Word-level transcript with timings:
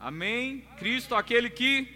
Amém? 0.00 0.64
Cristo, 0.78 1.14
aquele 1.14 1.50
que 1.50 1.86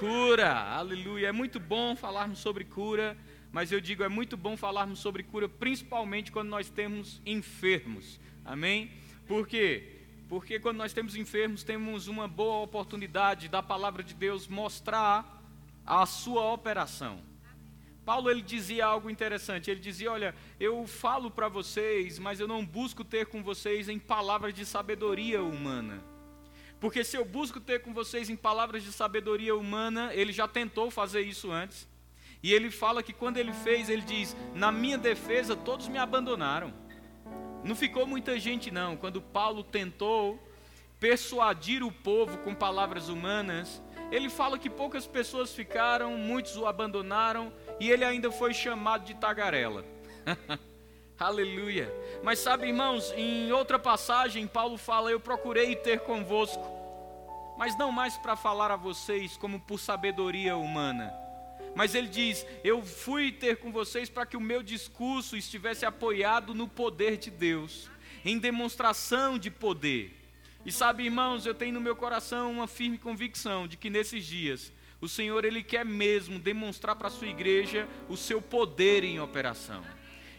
cura. 0.00 0.52
Aleluia. 0.52 1.28
É 1.28 1.32
muito 1.32 1.60
bom 1.60 1.94
falarmos 1.94 2.40
sobre 2.40 2.64
cura, 2.64 3.16
mas 3.52 3.70
eu 3.70 3.80
digo, 3.80 4.02
é 4.02 4.08
muito 4.08 4.36
bom 4.36 4.56
falarmos 4.56 4.98
sobre 4.98 5.22
cura, 5.22 5.48
principalmente 5.48 6.32
quando 6.32 6.48
nós 6.48 6.68
temos 6.68 7.22
enfermos. 7.24 8.18
Amém? 8.44 8.90
Por 9.28 9.46
quê? 9.46 10.00
Porque 10.28 10.58
quando 10.58 10.78
nós 10.78 10.92
temos 10.92 11.14
enfermos, 11.14 11.62
temos 11.62 12.08
uma 12.08 12.26
boa 12.26 12.64
oportunidade 12.64 13.48
da 13.48 13.62
palavra 13.62 14.02
de 14.02 14.12
Deus 14.12 14.48
mostrar 14.48 15.40
a 15.86 16.04
sua 16.04 16.52
operação. 16.52 17.20
Paulo 18.04 18.28
ele 18.28 18.42
dizia 18.42 18.86
algo 18.86 19.08
interessante. 19.08 19.70
Ele 19.70 19.78
dizia: 19.78 20.10
Olha, 20.10 20.34
eu 20.58 20.84
falo 20.84 21.30
para 21.30 21.46
vocês, 21.46 22.18
mas 22.18 22.40
eu 22.40 22.48
não 22.48 22.66
busco 22.66 23.04
ter 23.04 23.26
com 23.26 23.40
vocês 23.40 23.88
em 23.88 24.00
palavras 24.00 24.52
de 24.52 24.66
sabedoria 24.66 25.44
humana. 25.44 26.15
Porque 26.80 27.02
se 27.02 27.16
eu 27.16 27.24
busco 27.24 27.60
ter 27.60 27.80
com 27.80 27.94
vocês 27.94 28.28
em 28.28 28.36
palavras 28.36 28.82
de 28.82 28.92
sabedoria 28.92 29.56
humana, 29.56 30.12
ele 30.14 30.32
já 30.32 30.46
tentou 30.46 30.90
fazer 30.90 31.22
isso 31.22 31.50
antes. 31.50 31.88
E 32.42 32.52
ele 32.52 32.70
fala 32.70 33.02
que 33.02 33.12
quando 33.12 33.38
ele 33.38 33.52
fez, 33.52 33.88
ele 33.88 34.02
diz: 34.02 34.36
Na 34.54 34.70
minha 34.70 34.98
defesa, 34.98 35.56
todos 35.56 35.88
me 35.88 35.98
abandonaram. 35.98 36.72
Não 37.64 37.74
ficou 37.74 38.06
muita 38.06 38.38
gente, 38.38 38.70
não. 38.70 38.96
Quando 38.96 39.20
Paulo 39.20 39.64
tentou 39.64 40.38
persuadir 41.00 41.82
o 41.82 41.90
povo 41.90 42.38
com 42.38 42.54
palavras 42.54 43.08
humanas, 43.08 43.82
ele 44.10 44.30
fala 44.30 44.58
que 44.58 44.70
poucas 44.70 45.06
pessoas 45.06 45.52
ficaram, 45.52 46.16
muitos 46.16 46.56
o 46.56 46.66
abandonaram, 46.66 47.52
e 47.80 47.90
ele 47.90 48.04
ainda 48.04 48.30
foi 48.30 48.54
chamado 48.54 49.04
de 49.04 49.14
tagarela. 49.14 49.84
Aleluia. 51.18 51.90
Mas 52.22 52.38
sabe, 52.40 52.66
irmãos, 52.66 53.12
em 53.16 53.50
outra 53.50 53.78
passagem, 53.78 54.46
Paulo 54.46 54.76
fala: 54.76 55.10
Eu 55.10 55.18
procurei 55.18 55.74
ter 55.74 56.00
convosco, 56.00 56.62
mas 57.56 57.76
não 57.78 57.90
mais 57.90 58.18
para 58.18 58.36
falar 58.36 58.70
a 58.70 58.76
vocês 58.76 59.36
como 59.36 59.58
por 59.58 59.78
sabedoria 59.78 60.56
humana. 60.56 61.12
Mas 61.74 61.94
ele 61.94 62.08
diz: 62.08 62.46
Eu 62.62 62.82
fui 62.82 63.32
ter 63.32 63.56
com 63.56 63.72
vocês 63.72 64.10
para 64.10 64.26
que 64.26 64.36
o 64.36 64.40
meu 64.40 64.62
discurso 64.62 65.36
estivesse 65.36 65.86
apoiado 65.86 66.54
no 66.54 66.68
poder 66.68 67.16
de 67.16 67.30
Deus, 67.30 67.88
em 68.22 68.38
demonstração 68.38 69.38
de 69.38 69.50
poder. 69.50 70.14
E 70.66 70.72
sabe, 70.72 71.04
irmãos, 71.04 71.46
eu 71.46 71.54
tenho 71.54 71.74
no 71.74 71.80
meu 71.80 71.96
coração 71.96 72.50
uma 72.50 72.66
firme 72.66 72.98
convicção 72.98 73.66
de 73.66 73.76
que 73.76 73.88
nesses 73.88 74.26
dias 74.26 74.72
o 75.00 75.08
Senhor 75.08 75.44
ele 75.44 75.62
quer 75.62 75.84
mesmo 75.84 76.38
demonstrar 76.38 76.96
para 76.96 77.08
a 77.08 77.10
sua 77.10 77.28
igreja 77.28 77.88
o 78.08 78.16
seu 78.16 78.42
poder 78.42 79.04
em 79.04 79.20
operação. 79.20 79.82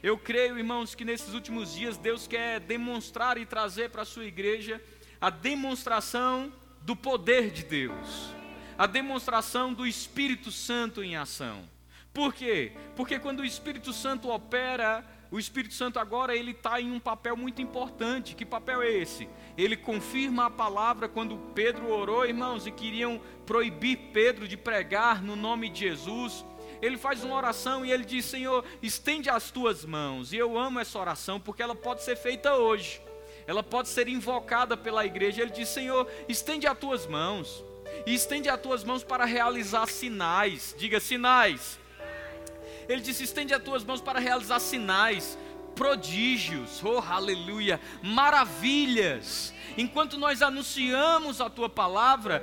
Eu 0.04 0.18
creio, 0.18 0.58
irmãos, 0.58 0.94
que 0.94 1.04
nesses 1.04 1.34
últimos 1.34 1.74
dias 1.74 1.98
Deus 1.98 2.28
quer 2.28 2.60
demonstrar 2.60 3.38
e 3.38 3.46
trazer 3.46 3.90
para 3.90 4.04
a 4.04 4.06
sua 4.06 4.26
igreja 4.26 4.82
a 5.20 5.30
demonstração 5.30 6.54
do 6.82 6.96
poder 6.96 7.50
de 7.50 7.64
Deus, 7.64 8.30
a 8.78 8.86
demonstração 8.86 9.74
do 9.74 9.88
Espírito 9.88 10.52
Santo 10.52 11.04
em 11.04 11.16
ação. 11.16 11.68
Por 12.14 12.34
quê? 12.34 12.72
Porque 12.96 13.20
quando 13.20 13.40
o 13.40 13.46
Espírito 13.46 13.92
Santo 13.92 14.30
opera, 14.30 15.04
o 15.30 15.38
Espírito 15.38 15.74
Santo 15.74 16.00
agora 16.00 16.36
ele 16.36 16.52
está 16.52 16.80
em 16.80 16.92
um 16.92 17.00
papel 17.00 17.36
muito 17.36 17.62
importante. 17.62 18.36
Que 18.36 18.46
papel 18.46 18.82
é 18.82 18.92
esse? 18.92 19.28
Ele 19.58 19.76
confirma 19.76 20.46
a 20.46 20.50
palavra 20.50 21.10
quando 21.10 21.38
Pedro 21.54 21.90
orou, 21.90 22.26
irmãos, 22.26 22.66
e 22.66 22.72
queriam 22.72 23.20
proibir 23.46 23.98
Pedro 24.14 24.48
de 24.48 24.56
pregar 24.56 25.22
no 25.22 25.36
nome 25.36 25.70
de 25.70 25.82
Jesus 25.82 26.46
ele 26.82 26.98
faz 26.98 27.24
uma 27.24 27.36
oração 27.36 27.86
e 27.86 27.92
ele 27.92 28.06
diz: 28.06 28.26
Senhor, 28.26 28.64
estende 28.82 29.30
as 29.30 29.52
tuas 29.52 29.86
mãos. 29.86 30.34
E 30.34 30.38
eu 30.38 30.58
amo 30.58 30.80
essa 30.80 31.00
oração 31.00 31.40
porque 31.40 31.64
ela 31.64 31.76
pode 31.76 32.04
ser 32.04 32.16
feita 32.16 32.56
hoje, 32.56 33.02
ela 33.46 33.64
pode 33.64 33.90
ser 33.90 34.08
invocada 34.08 34.76
pela 34.78 35.06
igreja. 35.06 35.42
Ele 35.42 35.52
diz: 35.52 35.70
Senhor, 35.70 36.10
estende 36.28 36.68
as 36.68 36.78
tuas 36.78 37.06
mãos, 37.06 37.64
e 38.06 38.14
estende 38.14 38.50
as 38.50 38.60
tuas 38.60 38.84
mãos 38.84 39.04
para 39.04 39.26
realizar 39.26 39.88
sinais. 39.88 40.76
Diga 40.78 41.00
sinais. 41.00 41.80
Ele 42.88 43.02
disse: 43.02 43.24
estende 43.24 43.54
as 43.54 43.62
tuas 43.62 43.84
mãos 43.84 44.02
para 44.02 44.20
realizar 44.20 44.60
sinais, 44.60 45.38
prodígios, 45.78 46.84
oh 46.84 47.00
aleluia, 47.00 47.80
maravilhas 48.02 49.54
Enquanto 49.78 50.18
nós 50.18 50.42
anunciamos 50.42 51.40
a 51.40 51.50
tua 51.52 51.70
palavra, 51.70 52.42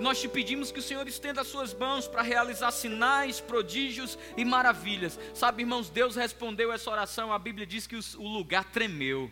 nós 0.00 0.18
te 0.18 0.26
pedimos 0.26 0.72
que 0.72 0.78
o 0.78 0.82
Senhor 0.82 1.06
estenda 1.06 1.42
as 1.42 1.46
suas 1.46 1.74
mãos 1.74 2.08
para 2.08 2.22
realizar 2.22 2.70
sinais, 2.70 3.38
prodígios 3.38 4.18
e 4.34 4.46
maravilhas. 4.46 5.18
Sabe, 5.34 5.62
irmãos, 5.62 5.90
Deus 5.90 6.16
respondeu 6.16 6.72
essa 6.72 6.90
oração. 6.90 7.34
A 7.34 7.38
Bíblia 7.38 7.66
diz 7.66 7.86
que 7.86 7.96
o 7.96 8.26
lugar 8.26 8.64
tremeu. 8.64 9.30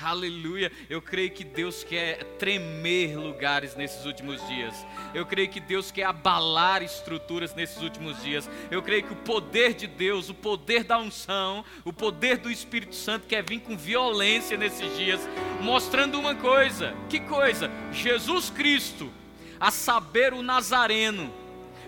Aleluia. 0.00 0.72
Eu 0.90 1.00
creio 1.00 1.30
que 1.30 1.44
Deus 1.44 1.84
quer 1.84 2.24
tremer 2.38 3.16
lugares 3.16 3.76
nesses 3.76 4.04
últimos 4.04 4.44
dias. 4.48 4.74
Eu 5.14 5.24
creio 5.24 5.48
que 5.48 5.60
Deus 5.60 5.90
quer 5.90 6.04
abalar 6.04 6.82
estruturas 6.82 7.54
nesses 7.54 7.80
últimos 7.80 8.20
dias. 8.22 8.48
Eu 8.70 8.82
creio 8.82 9.04
que 9.04 9.12
o 9.12 9.16
poder 9.16 9.74
de 9.74 9.86
Deus, 9.86 10.28
o 10.28 10.34
poder 10.34 10.84
da 10.84 10.98
unção, 10.98 11.64
o 11.84 11.92
poder 11.92 12.38
do 12.38 12.50
Espírito 12.50 12.94
Santo 12.94 13.26
quer 13.26 13.42
vir 13.42 13.60
com 13.60 13.76
violência 13.76 14.56
nesses 14.56 14.96
dias, 14.96 15.20
mostrando 15.60 16.18
uma 16.18 16.34
coisa. 16.34 16.94
Que 17.08 17.20
coisa? 17.20 17.70
Jesus 17.92 18.50
Cristo, 18.50 19.12
a 19.60 19.70
saber 19.70 20.34
o 20.34 20.42
Nazareno, 20.42 21.32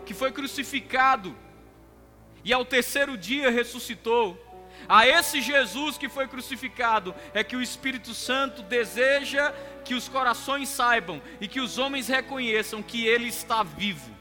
que 0.04 0.14
foi 0.14 0.30
crucificado 0.30 1.34
e 2.44 2.52
ao 2.52 2.64
terceiro 2.64 3.18
dia 3.18 3.50
ressuscitou 3.50 4.40
a 4.88 5.06
esse 5.06 5.40
Jesus 5.40 5.98
que 5.98 6.08
foi 6.08 6.28
crucificado 6.28 7.14
é 7.34 7.42
que 7.42 7.56
o 7.56 7.62
Espírito 7.62 8.14
Santo 8.14 8.62
deseja 8.62 9.52
que 9.84 9.94
os 9.94 10.08
corações 10.08 10.68
saibam 10.68 11.20
e 11.40 11.48
que 11.48 11.60
os 11.60 11.78
homens 11.78 12.08
reconheçam 12.08 12.82
que 12.82 13.06
ele 13.06 13.28
está 13.28 13.62
vivo. 13.62 14.14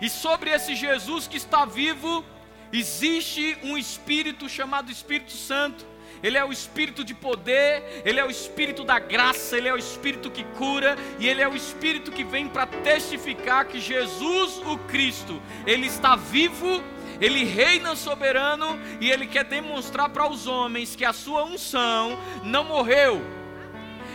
E 0.00 0.08
sobre 0.08 0.50
esse 0.50 0.74
Jesus 0.74 1.26
que 1.26 1.36
está 1.36 1.64
vivo, 1.64 2.24
existe 2.72 3.58
um 3.62 3.76
espírito 3.76 4.48
chamado 4.48 4.90
Espírito 4.90 5.32
Santo. 5.32 5.86
Ele 6.22 6.36
é 6.36 6.44
o 6.44 6.50
espírito 6.50 7.04
de 7.04 7.14
poder, 7.14 8.02
ele 8.04 8.18
é 8.18 8.24
o 8.24 8.30
espírito 8.30 8.82
da 8.82 8.98
graça, 8.98 9.56
ele 9.56 9.68
é 9.68 9.74
o 9.74 9.78
espírito 9.78 10.30
que 10.30 10.42
cura 10.42 10.96
e 11.18 11.28
ele 11.28 11.40
é 11.40 11.48
o 11.48 11.54
espírito 11.54 12.10
que 12.10 12.24
vem 12.24 12.48
para 12.48 12.66
testificar 12.66 13.66
que 13.66 13.80
Jesus, 13.80 14.58
o 14.58 14.76
Cristo, 14.78 15.40
ele 15.64 15.86
está 15.86 16.16
vivo 16.16 16.82
ele 17.20 17.44
reina 17.44 17.96
soberano 17.96 18.78
e 19.00 19.10
ele 19.10 19.26
quer 19.26 19.44
demonstrar 19.44 20.08
para 20.08 20.28
os 20.28 20.46
homens 20.46 20.94
que 20.94 21.04
a 21.04 21.12
sua 21.12 21.44
unção 21.44 22.18
não 22.44 22.64
morreu. 22.64 23.20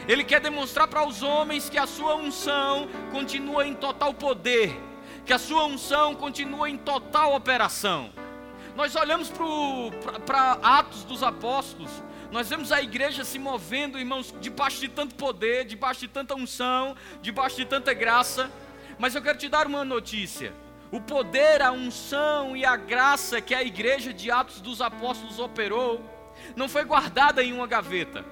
Ele 0.08 0.24
quer 0.24 0.40
demonstrar 0.40 0.88
para 0.88 1.06
os 1.06 1.22
homens 1.22 1.70
que 1.70 1.78
a 1.78 1.88
sua 1.88 2.16
unção 2.16 2.88
continua 3.12 3.66
em 3.66 3.74
total 3.74 4.14
poder, 4.14 4.78
que 5.26 5.34
a 5.34 5.38
sua 5.38 5.66
unção 5.66 6.16
continua 6.16 6.70
em 6.70 6.78
total 6.78 7.36
operação. 7.36 8.12
Nós 8.76 8.96
olhamos 8.96 9.32
para 10.26 10.54
Atos 10.62 11.04
dos 11.04 11.24
Apóstolos, 11.24 11.92
nós 12.32 12.50
vemos 12.50 12.72
a 12.72 12.82
igreja 12.82 13.24
se 13.24 13.38
movendo, 13.38 14.00
irmãos, 14.00 14.34
debaixo 14.42 14.80
de 14.80 14.88
tanto 14.88 15.14
poder, 15.16 15.66
debaixo 15.66 16.02
de 16.02 16.08
tanta 16.08 16.36
unção, 16.36 16.96
debaixo 17.22 17.58
de 17.58 17.66
tanta 17.66 17.94
graça. 17.94 18.50
Mas 18.98 19.14
eu 19.14 19.22
quero 19.22 19.38
te 19.38 19.48
dar 19.48 19.68
uma 19.68 19.86
notícia 19.86 20.52
o 20.94 21.02
poder, 21.02 21.60
a 21.60 21.72
unção 21.72 22.56
e 22.56 22.64
a 22.64 22.76
graça 22.76 23.42
que 23.42 23.56
a 23.56 23.64
igreja 23.64 24.14
de 24.14 24.30
Atos 24.30 24.62
dos 24.62 24.80
Apóstolos 24.80 25.40
operou, 25.40 26.00
não 26.56 26.70
foi 26.70 26.84
guardada 26.86 27.44
em 27.44 27.52
uma 27.52 27.66
gaveta, 27.66 28.24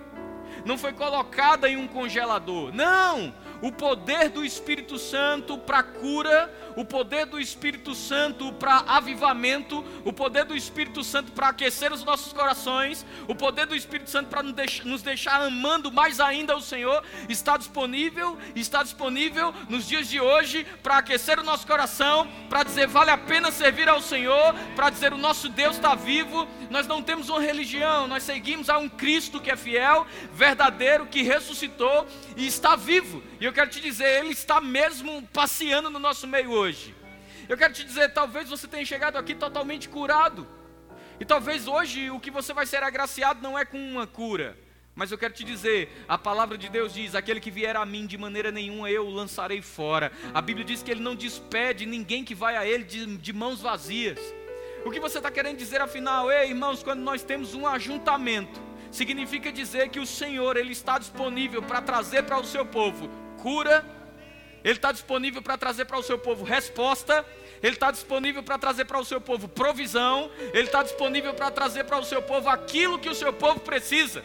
não 0.64 0.78
foi 0.78 0.94
colocada 0.94 1.68
em 1.68 1.76
um 1.76 1.88
congelador, 1.88 2.72
não! 2.72 3.34
O 3.62 3.72
poder 3.72 4.30
do 4.30 4.44
Espírito 4.44 4.98
Santo 4.98 5.58
para 5.58 5.84
cura, 5.84 6.52
o 6.76 6.84
poder 6.84 7.26
do 7.26 7.40
Espírito 7.40 7.94
Santo 7.94 8.52
para 8.54 8.84
avivamento, 8.88 9.86
o 10.04 10.12
poder 10.12 10.46
do 10.46 10.56
Espírito 10.56 11.04
Santo 11.04 11.32
para 11.32 11.50
aquecer 11.50 11.92
os 11.92 12.04
nossos 12.04 12.34
corações, 12.34 13.06
o 13.28 13.36
poder 13.36 13.68
do 13.68 13.76
Espírito 13.76 14.10
Santo 14.10 14.30
para 14.30 14.42
nos 14.44 15.02
deixar 15.02 15.42
amando 15.42 15.92
mais 15.92 16.20
ainda 16.20 16.56
o 16.56 16.62
Senhor, 16.62 17.04
está 17.30 17.58
disponível, 17.58 18.38
está 18.56 18.82
disponível 18.84 19.54
nos 19.70 19.88
dias 19.88 20.08
de 20.08 20.20
hoje 20.20 20.66
para 20.82 20.98
aquecer 20.98 21.40
o 21.40 21.44
nosso 21.44 21.68
coração, 21.68 22.28
para 22.50 22.64
dizer 22.64 22.88
vale 22.88 23.12
a 23.12 23.18
pena 23.18 23.52
servir 23.52 23.88
ao 23.88 24.02
Senhor, 24.02 24.56
para 24.76 24.90
dizer 24.90 25.14
o 25.14 25.18
nosso 25.18 25.50
Deus 25.50 25.76
está 25.76 25.94
vivo. 25.94 26.48
Nós 26.72 26.88
não 26.88 27.04
temos 27.04 27.28
uma 27.28 27.42
religião, 27.42 28.08
nós 28.08 28.24
seguimos 28.24 28.70
a 28.70 28.78
um 28.78 28.88
Cristo 28.88 29.42
que 29.42 29.52
é 29.52 29.58
fiel, 29.58 30.08
verdadeiro, 30.34 31.06
que 31.06 31.22
ressuscitou 31.22 32.08
e 32.38 32.48
está 32.48 32.78
vivo. 32.78 33.22
E 33.42 33.46
eu 33.46 33.52
quero 33.52 33.70
te 33.70 33.82
dizer, 33.82 34.20
Ele 34.20 34.30
está 34.30 34.62
mesmo 34.62 35.22
passeando 35.34 35.90
no 35.90 36.00
nosso 36.00 36.26
meio 36.26 36.50
hoje. 36.50 36.96
Eu 37.50 37.58
quero 37.58 37.74
te 37.74 37.84
dizer, 37.84 38.14
talvez 38.14 38.48
você 38.48 38.70
tenha 38.70 38.86
chegado 38.86 39.18
aqui 39.18 39.36
totalmente 39.36 39.90
curado. 39.90 40.48
E 41.20 41.26
talvez 41.26 41.68
hoje 41.68 42.10
o 42.10 42.22
que 42.22 42.32
você 42.32 42.54
vai 42.54 42.66
ser 42.66 42.82
agraciado 42.82 43.42
não 43.42 43.60
é 43.60 43.66
com 43.66 43.78
uma 43.78 44.08
cura. 44.08 44.58
Mas 44.96 45.12
eu 45.12 45.18
quero 45.18 45.34
te 45.34 45.44
dizer, 45.44 45.90
a 46.08 46.18
palavra 46.18 46.58
de 46.58 46.70
Deus 46.70 46.94
diz: 46.94 47.16
aquele 47.16 47.42
que 47.42 47.52
vier 47.52 47.76
a 47.76 47.86
mim 47.86 48.06
de 48.06 48.18
maneira 48.18 48.50
nenhuma 48.50 48.90
eu 48.90 49.06
o 49.08 49.10
lançarei 49.10 49.62
fora. 49.62 50.10
A 50.34 50.42
Bíblia 50.42 50.66
diz 50.66 50.82
que 50.82 50.90
ele 50.90 51.02
não 51.02 51.16
despede 51.16 51.86
ninguém 51.86 52.24
que 52.24 52.34
vai 52.34 52.56
a 52.56 52.66
ele 52.66 52.86
de, 52.86 53.18
de 53.18 53.34
mãos 53.34 53.60
vazias. 53.60 54.20
O 54.86 54.92
que 54.92 55.00
você 55.00 55.18
está 55.18 55.30
querendo 55.30 55.58
dizer 55.58 55.82
afinal? 55.82 56.32
Ei, 56.32 56.50
irmãos, 56.50 56.82
quando 56.82 57.02
nós 57.02 57.24
temos 57.24 57.54
um 57.54 57.68
ajuntamento, 57.68 58.60
significa 58.92 59.52
dizer 59.52 59.90
que 59.90 60.00
o 60.00 60.06
Senhor 60.06 60.58
ele 60.58 60.72
está 60.72 60.98
disponível 60.98 61.62
para 61.62 61.82
trazer 61.82 62.24
para 62.24 62.38
o 62.38 62.44
seu 62.44 62.66
povo 62.66 63.10
cura, 63.42 63.84
Ele 64.64 64.76
está 64.76 64.92
disponível 64.92 65.42
para 65.42 65.58
trazer 65.58 65.86
para 65.86 65.98
o 65.98 66.04
seu 66.04 66.18
povo 66.18 66.44
resposta, 66.44 67.26
Ele 67.62 67.74
está 67.74 67.92
disponível 67.92 68.44
para 68.44 68.58
trazer 68.58 68.86
para 68.86 69.00
o 69.00 69.06
seu 69.06 69.20
povo 69.20 69.48
provisão, 69.48 70.30
Ele 70.54 70.68
está 70.68 70.84
disponível 70.84 71.34
para 71.34 71.50
trazer 71.50 71.84
para 71.86 71.98
o 71.98 72.06
seu 72.06 72.22
povo 72.22 72.48
aquilo 72.48 73.00
que 73.00 73.10
o 73.10 73.16
seu 73.16 73.34
povo 73.34 73.60
precisa. 73.60 74.24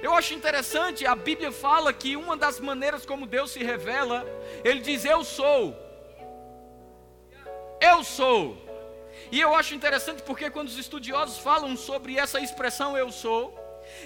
Eu 0.00 0.14
acho 0.14 0.34
interessante, 0.34 1.06
a 1.06 1.16
Bíblia 1.16 1.50
fala 1.50 1.92
que 1.92 2.16
uma 2.16 2.36
das 2.36 2.60
maneiras 2.60 3.04
como 3.04 3.26
Deus 3.26 3.50
se 3.50 3.64
revela, 3.64 4.24
Ele 4.62 4.80
diz: 4.80 5.04
Eu 5.04 5.24
sou. 5.24 5.76
Eu 7.80 8.04
sou. 8.04 8.63
E 9.30 9.40
eu 9.40 9.54
acho 9.54 9.74
interessante 9.74 10.22
porque 10.22 10.50
quando 10.50 10.68
os 10.68 10.78
estudiosos 10.78 11.38
falam 11.38 11.76
sobre 11.76 12.18
essa 12.18 12.40
expressão 12.40 12.96
eu 12.96 13.10
sou, 13.10 13.58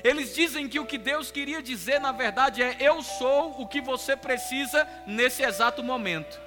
eles 0.02 0.34
dizem 0.34 0.69
que 0.69 0.81
o 0.81 0.87
que 0.87 0.99
Deus 0.99 1.31
queria 1.31 1.62
dizer 1.62 2.00
na 2.00 2.12
verdade 2.12 2.62
é 2.62 2.76
eu 2.81 3.02
sou 3.02 3.60
o 3.60 3.66
que 3.66 3.81
você 3.81 4.16
precisa 4.16 4.87
nesse 5.06 5.43
exato 5.43 5.82
momento. 5.82 6.40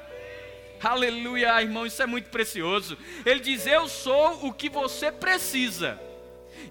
Aleluia, 0.84 1.62
irmão, 1.62 1.86
isso 1.86 2.02
é 2.02 2.08
muito 2.08 2.30
precioso. 2.30 2.98
Ele 3.24 3.40
diz: 3.40 3.68
Eu 3.68 3.88
sou 3.88 4.48
o 4.48 4.52
que 4.52 4.68
você 4.68 5.12
precisa. 5.12 6.00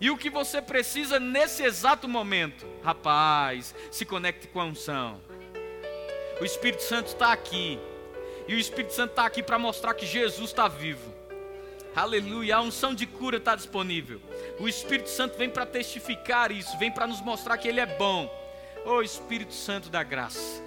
E 0.00 0.10
o 0.10 0.16
que 0.16 0.28
você 0.28 0.60
precisa 0.60 1.20
nesse 1.20 1.62
exato 1.62 2.08
momento. 2.08 2.66
Rapaz, 2.82 3.74
se 3.90 4.04
conecte 4.04 4.48
com 4.48 4.60
a 4.60 4.64
unção. 4.64 5.20
O 6.40 6.44
Espírito 6.44 6.82
Santo 6.82 7.08
está 7.08 7.32
aqui. 7.32 7.78
E 8.48 8.54
o 8.54 8.58
Espírito 8.58 8.94
Santo 8.94 9.10
está 9.10 9.26
aqui 9.26 9.42
para 9.42 9.58
mostrar 9.58 9.94
que 9.94 10.06
Jesus 10.06 10.50
está 10.50 10.66
vivo. 10.66 11.19
Aleluia, 11.94 12.56
a 12.56 12.60
unção 12.60 12.94
de 12.94 13.04
cura 13.04 13.38
está 13.38 13.56
disponível. 13.56 14.20
O 14.60 14.68
Espírito 14.68 15.08
Santo 15.08 15.36
vem 15.36 15.50
para 15.50 15.66
testificar 15.66 16.52
isso, 16.52 16.78
vem 16.78 16.90
para 16.90 17.06
nos 17.06 17.20
mostrar 17.20 17.58
que 17.58 17.66
Ele 17.66 17.80
é 17.80 17.86
bom. 17.86 18.30
Oh 18.84 19.02
Espírito 19.02 19.52
Santo 19.52 19.90
da 19.90 20.02
graça, 20.02 20.62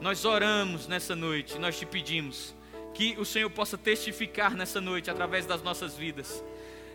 nós 0.00 0.24
oramos 0.24 0.88
nessa 0.88 1.14
noite, 1.14 1.58
nós 1.58 1.78
te 1.78 1.86
pedimos 1.86 2.54
que 2.94 3.14
o 3.18 3.24
Senhor 3.24 3.50
possa 3.50 3.76
testificar 3.76 4.54
nessa 4.56 4.80
noite 4.80 5.10
através 5.10 5.44
das 5.44 5.62
nossas 5.62 5.96
vidas. 5.96 6.42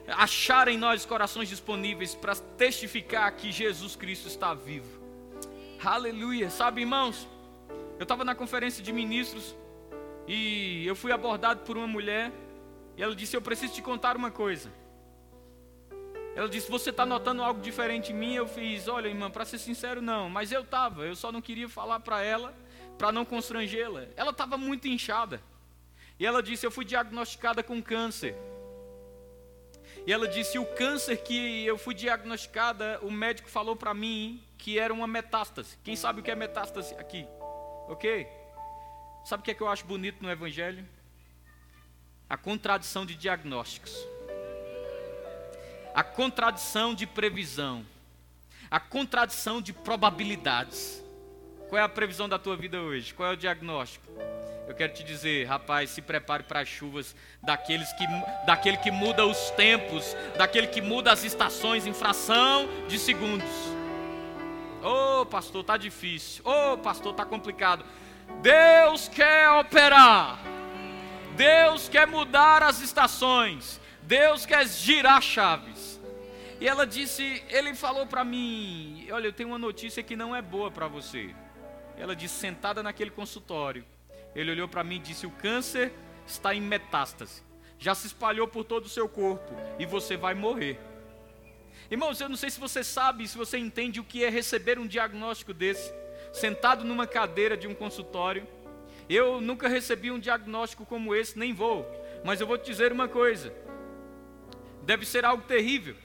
Achar 0.08 0.68
em 0.68 0.78
nós 0.78 1.06
corações 1.06 1.48
disponíveis 1.48 2.16
para 2.16 2.36
testificar 2.36 3.32
que 3.36 3.52
Jesus 3.52 3.96
Cristo 3.96 4.28
está 4.28 4.54
vivo. 4.54 5.00
Aleluia, 5.84 6.50
sabe 6.50 6.82
irmãos? 6.82 7.28
Eu 8.00 8.04
estava 8.04 8.24
na 8.24 8.34
conferência 8.34 8.84
de 8.84 8.92
ministros 8.92 9.56
e 10.28 10.86
eu 10.88 10.96
fui 10.96 11.12
abordado 11.12 11.62
por 11.62 11.78
uma 11.78 11.88
mulher 11.88 12.32
e 13.00 13.02
ela 13.02 13.16
disse: 13.16 13.34
Eu 13.34 13.42
preciso 13.42 13.74
te 13.74 13.82
contar 13.82 14.18
uma 14.18 14.30
coisa. 14.30 14.70
Ela 16.36 16.50
disse: 16.50 16.70
Você 16.70 16.90
está 16.90 17.06
notando 17.06 17.42
algo 17.42 17.62
diferente 17.62 18.12
em 18.12 18.16
mim? 18.16 18.34
Eu 18.34 18.46
fiz: 18.46 18.90
Olha, 18.90 19.08
irmã, 19.08 19.32
para 19.32 19.46
ser 19.46 19.58
sincero, 19.58 20.02
não. 20.02 20.30
Mas 20.30 20.52
eu 20.52 20.64
estava. 20.64 21.06
Eu 21.06 21.16
só 21.16 21.32
não 21.32 21.42
queria 21.42 21.70
falar 21.70 22.02
para 22.02 22.22
ela, 22.22 22.54
para 22.98 23.10
não 23.10 23.24
constrangê-la. 23.24 24.04
Ela 24.18 24.32
estava 24.32 24.58
muito 24.58 24.90
inchada. 24.90 25.42
E 26.20 26.26
ela 26.26 26.44
disse: 26.44 26.66
Eu 26.66 26.72
fui 26.72 26.84
diagnosticada 26.84 27.64
com 27.64 27.82
câncer. 27.82 28.36
E 30.06 30.12
ela 30.12 30.28
disse: 30.28 30.60
O 30.60 30.66
câncer 30.66 31.24
que 31.24 31.66
eu 31.66 31.78
fui 31.78 31.94
diagnosticada, 31.94 33.00
o 33.02 33.10
médico 33.10 33.50
falou 33.50 33.78
para 33.78 33.94
mim 33.94 34.44
que 34.58 34.78
era 34.78 34.94
uma 34.94 35.08
metástase. 35.08 35.78
Quem 35.86 35.96
sabe 35.96 36.20
o 36.20 36.24
que 36.24 36.32
é 36.32 36.36
metástase 36.36 36.94
aqui? 36.96 37.26
Ok? 37.88 38.28
Sabe 39.24 39.40
o 39.40 39.44
que 39.46 39.52
é 39.52 39.54
que 39.54 39.62
eu 39.62 39.70
acho 39.70 39.86
bonito 39.86 40.22
no 40.22 40.30
Evangelho? 40.30 40.86
A 42.30 42.38
contradição 42.38 43.06
de 43.06 43.16
diagnósticos, 43.16 43.96
a 45.96 46.04
contradição 46.04 46.94
de 46.94 47.08
previsão, 47.08 47.84
a 48.70 48.80
contradição 48.80 49.60
de 49.60 49.74
probabilidades. 49.74 51.04
Qual 51.68 51.80
é 51.80 51.84
a 51.84 51.90
previsão 51.90 52.30
da 52.30 52.38
tua 52.38 52.56
vida 52.56 52.80
hoje? 52.80 53.14
Qual 53.14 53.30
é 53.30 53.34
o 53.34 53.38
diagnóstico? 53.38 54.06
Eu 54.68 54.76
quero 54.76 54.94
te 54.94 55.04
dizer, 55.04 55.48
rapaz, 55.48 55.90
se 55.90 56.02
prepare 56.02 56.44
para 56.44 56.60
as 56.60 56.68
chuvas 56.68 57.16
daqueles 57.42 57.92
que, 57.94 58.06
daquele 58.46 58.78
que 58.78 58.92
muda 58.92 59.26
os 59.26 59.50
tempos, 59.52 60.16
daquele 60.38 60.68
que 60.68 60.82
muda 60.82 61.12
as 61.12 61.24
estações 61.24 61.88
em 61.88 61.94
fração 61.94 62.70
de 62.88 63.00
segundos. 63.00 63.50
Ô 64.84 65.22
oh, 65.22 65.26
pastor, 65.26 65.64
tá 65.64 65.76
difícil. 65.76 66.44
Ô 66.46 66.74
oh, 66.74 66.78
pastor, 66.78 67.16
tá 67.16 67.26
complicado. 67.26 67.84
Deus 68.42 69.08
quer 69.08 69.50
operar. 69.50 70.59
Deus 71.40 71.88
quer 71.88 72.06
mudar 72.06 72.62
as 72.62 72.82
estações. 72.82 73.80
Deus 74.02 74.46
quer 74.46 74.68
girar 74.68 75.22
chaves. 75.22 75.98
E 76.60 76.68
ela 76.68 76.86
disse, 76.86 77.42
ele 77.48 77.74
falou 77.74 78.06
para 78.06 78.26
mim, 78.26 79.08
olha, 79.10 79.28
eu 79.28 79.32
tenho 79.32 79.48
uma 79.48 79.58
notícia 79.58 80.04
que 80.04 80.18
não 80.18 80.36
é 80.36 80.42
boa 80.42 80.70
para 80.70 80.90
você. 80.90 81.34
Ela 81.98 82.14
disse, 82.14 82.36
sentada 82.36 82.84
naquele 82.84 83.10
consultório, 83.10 83.86
ele 84.36 84.52
olhou 84.52 84.68
para 84.68 84.84
mim 84.84 84.98
e 84.98 85.00
disse, 85.00 85.26
o 85.26 85.32
câncer 85.32 85.94
está 86.28 86.54
em 86.54 86.60
metástase. 86.60 87.42
Já 87.78 87.96
se 87.96 88.08
espalhou 88.08 88.46
por 88.46 88.66
todo 88.66 88.88
o 88.88 88.90
seu 88.90 89.08
corpo 89.08 89.56
e 89.80 89.86
você 89.86 90.18
vai 90.18 90.34
morrer. 90.34 90.78
Irmãos, 91.90 92.20
eu 92.20 92.28
não 92.28 92.36
sei 92.36 92.50
se 92.50 92.60
você 92.60 92.84
sabe, 92.84 93.26
se 93.26 93.38
você 93.38 93.58
entende 93.58 94.02
o 94.02 94.04
que 94.04 94.26
é 94.26 94.30
receber 94.30 94.78
um 94.78 94.86
diagnóstico 94.86 95.54
desse, 95.54 95.90
sentado 96.34 96.84
numa 96.84 97.08
cadeira 97.08 97.56
de 97.56 97.66
um 97.66 97.74
consultório 97.74 98.46
eu 99.16 99.42
nunca 99.42 99.68
recebi 99.68 100.12
um 100.12 100.20
diagnóstico 100.20 100.86
como 100.86 101.16
esse, 101.16 101.38
nem 101.38 101.54
vou. 101.54 101.86
Mas 102.24 102.40
eu 102.40 102.48
vou 102.48 102.58
te 102.58 102.66
dizer 102.66 102.92
uma 102.92 103.08
coisa: 103.08 103.54
deve 104.84 105.06
ser 105.06 105.26
algo 105.26 105.44
terrível. 105.44 105.96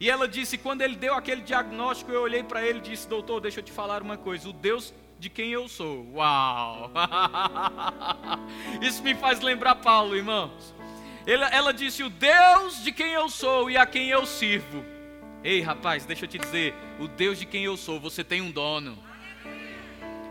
E 0.00 0.10
ela 0.10 0.26
disse: 0.26 0.56
quando 0.56 0.82
ele 0.82 0.96
deu 0.96 1.14
aquele 1.14 1.42
diagnóstico, 1.42 2.10
eu 2.10 2.22
olhei 2.22 2.42
para 2.42 2.66
ele 2.66 2.78
e 2.78 2.82
disse: 2.82 3.08
Doutor, 3.08 3.40
deixa 3.40 3.60
eu 3.60 3.64
te 3.64 3.72
falar 3.72 4.02
uma 4.02 4.16
coisa. 4.16 4.48
O 4.48 4.52
Deus 4.52 4.94
de 5.18 5.28
quem 5.28 5.50
eu 5.52 5.68
sou. 5.68 6.06
Uau! 6.14 6.90
Isso 8.80 9.02
me 9.02 9.14
faz 9.14 9.40
lembrar 9.40 9.76
Paulo, 9.76 10.16
irmãos. 10.16 10.74
Ela, 11.26 11.48
ela 11.48 11.74
disse: 11.74 12.02
O 12.02 12.08
Deus 12.08 12.82
de 12.82 12.92
quem 12.92 13.12
eu 13.12 13.28
sou 13.28 13.70
e 13.70 13.76
a 13.76 13.84
quem 13.84 14.08
eu 14.08 14.24
sirvo. 14.24 14.84
Ei, 15.44 15.60
rapaz, 15.60 16.04
deixa 16.04 16.24
eu 16.24 16.28
te 16.28 16.38
dizer: 16.38 16.74
o 16.98 17.06
Deus 17.06 17.38
de 17.38 17.46
quem 17.46 17.64
eu 17.64 17.76
sou, 17.76 18.00
você 18.00 18.24
tem 18.24 18.40
um 18.40 18.50
dono 18.50 19.05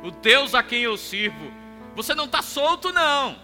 o 0.06 0.12
Deus 0.12 0.54
a 0.54 0.62
quem 0.62 0.84
eu 0.84 0.96
sirvo. 0.98 1.52
Você 1.96 2.13
não 2.13 2.25
está 2.25 2.42
solto, 2.42 2.94
não. 2.94 3.36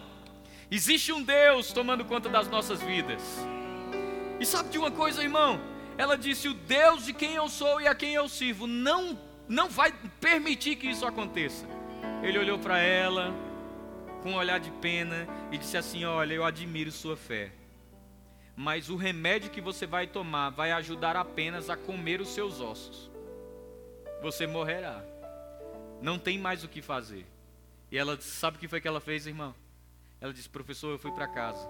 Existe 0.70 1.12
um 1.12 1.24
Deus 1.24 1.74
tomando 1.74 2.06
conta 2.06 2.30
das 2.30 2.48
nossas 2.48 2.82
vidas. 2.84 3.22
E 4.40 4.46
sabe 4.46 4.70
de 4.70 4.78
uma 4.78 4.92
coisa, 4.92 5.24
irmão? 5.24 5.60
Ela 5.98 6.16
disse: 6.16 6.48
O 6.48 6.54
Deus 6.54 7.06
de 7.06 7.14
quem 7.14 7.34
eu 7.34 7.50
sou 7.50 7.82
e 7.82 7.88
a 7.88 7.96
quem 7.96 8.14
eu 8.14 8.30
sirvo 8.30 8.68
não, 8.68 9.18
não 9.48 9.70
vai 9.70 9.92
permitir 10.20 10.76
que 10.76 10.88
isso 10.88 11.06
aconteça. 11.06 11.66
Ele 12.22 12.38
olhou 12.38 12.60
para 12.60 12.78
ela 12.78 13.34
com 14.22 14.34
um 14.34 14.36
olhar 14.36 14.60
de 14.60 14.70
pena 14.70 15.28
e 15.52 15.58
disse 15.58 15.78
assim: 15.78 16.06
Olha, 16.06 16.34
eu 16.36 16.46
admiro 16.46 16.92
sua 16.92 17.18
fé, 17.18 17.52
mas 18.56 18.88
o 18.88 18.96
remédio 18.96 19.50
que 19.50 19.62
você 19.62 19.88
vai 19.88 20.06
tomar 20.06 20.52
vai 20.52 20.72
ajudar 20.74 21.16
apenas 21.16 21.72
a 21.72 21.76
comer 21.76 22.22
os 22.22 22.30
seus 22.30 22.62
ossos. 22.62 23.10
Você 24.22 24.46
morrerá 24.46 25.11
não 26.02 26.18
tem 26.18 26.38
mais 26.38 26.64
o 26.64 26.68
que 26.68 26.82
fazer. 26.82 27.26
E 27.92 27.98
ela 27.98 28.20
sabe 28.20 28.58
o 28.58 28.60
que 28.60 28.68
foi 28.68 28.82
que 28.82 28.88
ela 28.88 29.00
fez, 29.00 29.28
irmão? 29.28 29.54
Ela 30.20 30.34
disse, 30.34 30.50
professor, 30.50 30.92
eu 30.92 31.00
fui 31.00 31.12
para 31.12 31.28
casa. 31.28 31.68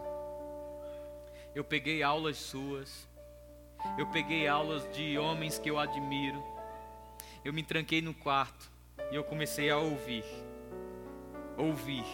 Eu 1.54 1.64
peguei 1.64 2.02
aulas 2.02 2.38
suas. 2.38 3.08
Eu 3.98 4.08
peguei 4.08 4.48
aulas 4.48 4.88
de 4.94 5.18
homens 5.18 5.58
que 5.60 5.70
eu 5.70 5.80
admiro. 5.80 6.44
Eu 7.44 7.52
me 7.52 7.64
tranquei 7.64 8.02
no 8.02 8.14
quarto 8.14 8.70
e 9.12 9.16
eu 9.16 9.24
comecei 9.24 9.70
a 9.70 9.78
ouvir. 9.78 10.24
Ouvir. 11.58 12.06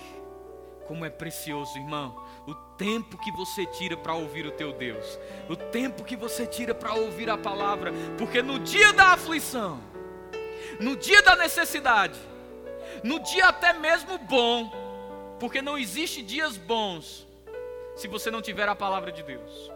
Como 0.88 1.04
é 1.04 1.10
precioso, 1.10 1.78
irmão, 1.78 2.26
o 2.48 2.56
tempo 2.56 3.18
que 3.18 3.30
você 3.30 3.66
tira 3.66 3.98
para 3.98 4.14
ouvir 4.14 4.46
o 4.46 4.52
teu 4.52 4.72
Deus, 4.72 5.20
o 5.50 5.56
tempo 5.56 6.06
que 6.06 6.16
você 6.16 6.48
tira 6.48 6.74
para 6.74 6.94
ouvir 6.94 7.30
a 7.30 7.38
palavra, 7.38 7.92
porque 8.18 8.42
no 8.42 8.58
dia 8.58 8.94
da 8.94 9.08
aflição, 9.08 9.82
no 10.80 10.96
dia 10.96 11.22
da 11.22 11.36
necessidade, 11.36 12.20
no 13.04 13.20
dia 13.20 13.48
até 13.48 13.74
mesmo 13.74 14.18
bom, 14.18 14.72
porque 15.40 15.62
não 15.62 15.78
existe 15.78 16.22
dias 16.22 16.58
bons 16.58 17.28
se 17.96 18.08
você 18.08 18.30
não 18.30 18.42
tiver 18.42 18.68
a 18.70 18.76
palavra 18.76 19.12
de 19.12 19.24
Deus. 19.24 19.72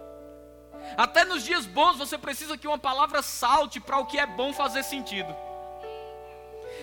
Até 0.97 1.23
nos 1.23 1.43
dias 1.43 1.65
bons 1.65 1.97
você 1.97 2.17
precisa 2.17 2.57
que 2.57 2.67
uma 2.67 2.77
palavra 2.77 3.21
salte 3.21 3.79
para 3.79 3.99
o 3.99 4.05
que 4.05 4.19
é 4.19 4.25
bom 4.25 4.53
fazer 4.53 4.83
sentido. 4.83 5.35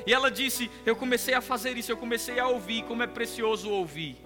E 0.07 0.13
ela 0.13 0.31
disse: 0.31 0.71
Eu 0.87 0.97
comecei 0.97 1.35
a 1.35 1.41
fazer 1.41 1.77
isso, 1.77 1.91
eu 1.91 1.97
comecei 1.97 2.39
a 2.39 2.47
ouvir, 2.47 2.85
como 2.85 3.03
é 3.03 3.07
precioso 3.07 3.71
ouvir. 3.71 4.17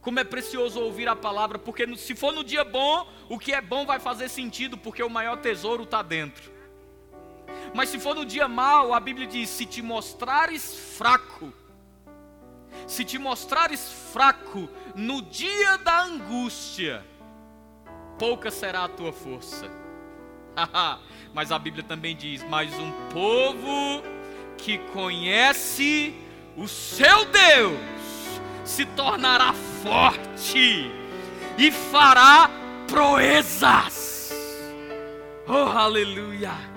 Como 0.00 0.18
é 0.18 0.24
precioso 0.24 0.80
ouvir 0.80 1.08
a 1.08 1.14
palavra, 1.14 1.60
porque 1.60 1.96
se 1.96 2.14
for 2.14 2.32
no 2.32 2.42
dia 2.42 2.64
bom, 2.64 3.06
o 3.28 3.38
que 3.38 3.52
é 3.52 3.60
bom 3.60 3.86
vai 3.86 4.00
fazer 4.00 4.28
sentido, 4.28 4.76
porque 4.76 5.02
o 5.02 5.10
maior 5.10 5.36
tesouro 5.36 5.84
está 5.84 6.02
dentro. 6.02 6.55
Mas 7.76 7.90
se 7.90 7.98
for 7.98 8.14
no 8.14 8.24
dia 8.24 8.48
mal, 8.48 8.94
a 8.94 8.98
Bíblia 8.98 9.26
diz: 9.26 9.50
se 9.50 9.66
te 9.66 9.82
mostrares 9.82 10.96
fraco, 10.96 11.52
se 12.86 13.04
te 13.04 13.18
mostrares 13.18 13.92
fraco 14.14 14.66
no 14.94 15.20
dia 15.20 15.76
da 15.76 16.04
angústia, 16.04 17.04
pouca 18.18 18.50
será 18.50 18.84
a 18.84 18.88
tua 18.88 19.12
força. 19.12 19.70
Mas 21.34 21.52
a 21.52 21.58
Bíblia 21.58 21.84
também 21.84 22.16
diz: 22.16 22.42
mas 22.44 22.72
um 22.78 22.90
povo 23.10 24.02
que 24.56 24.78
conhece 24.94 26.14
o 26.56 26.66
seu 26.66 27.26
Deus 27.26 27.78
se 28.64 28.86
tornará 28.86 29.52
forte 29.82 30.90
e 31.58 31.70
fará 31.70 32.48
proezas. 32.88 34.32
Oh, 35.46 35.68
aleluia! 35.76 36.75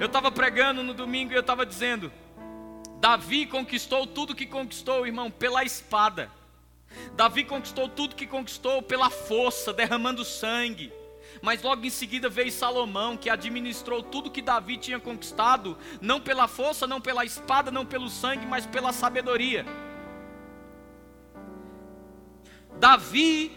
Eu 0.00 0.06
estava 0.06 0.30
pregando 0.30 0.82
no 0.82 0.92
domingo 0.92 1.32
e 1.32 1.36
eu 1.36 1.40
estava 1.40 1.64
dizendo: 1.64 2.12
Davi 2.98 3.46
conquistou 3.46 4.06
tudo 4.06 4.34
que 4.34 4.46
conquistou, 4.46 5.06
irmão, 5.06 5.30
pela 5.30 5.62
espada. 5.62 6.30
Davi 7.14 7.44
conquistou 7.44 7.88
tudo 7.88 8.14
que 8.14 8.26
conquistou 8.26 8.82
pela 8.82 9.10
força, 9.10 9.72
derramando 9.72 10.24
sangue. 10.24 10.92
Mas 11.42 11.62
logo 11.62 11.84
em 11.84 11.90
seguida 11.90 12.28
veio 12.28 12.50
Salomão, 12.50 13.16
que 13.16 13.28
administrou 13.28 14.02
tudo 14.02 14.30
que 14.30 14.42
Davi 14.42 14.76
tinha 14.76 15.00
conquistado, 15.00 15.76
não 16.00 16.20
pela 16.20 16.46
força, 16.46 16.86
não 16.86 17.00
pela 17.00 17.24
espada, 17.24 17.70
não 17.70 17.84
pelo 17.84 18.08
sangue, 18.08 18.46
mas 18.46 18.66
pela 18.66 18.92
sabedoria. 18.92 19.66
Davi 22.78 23.52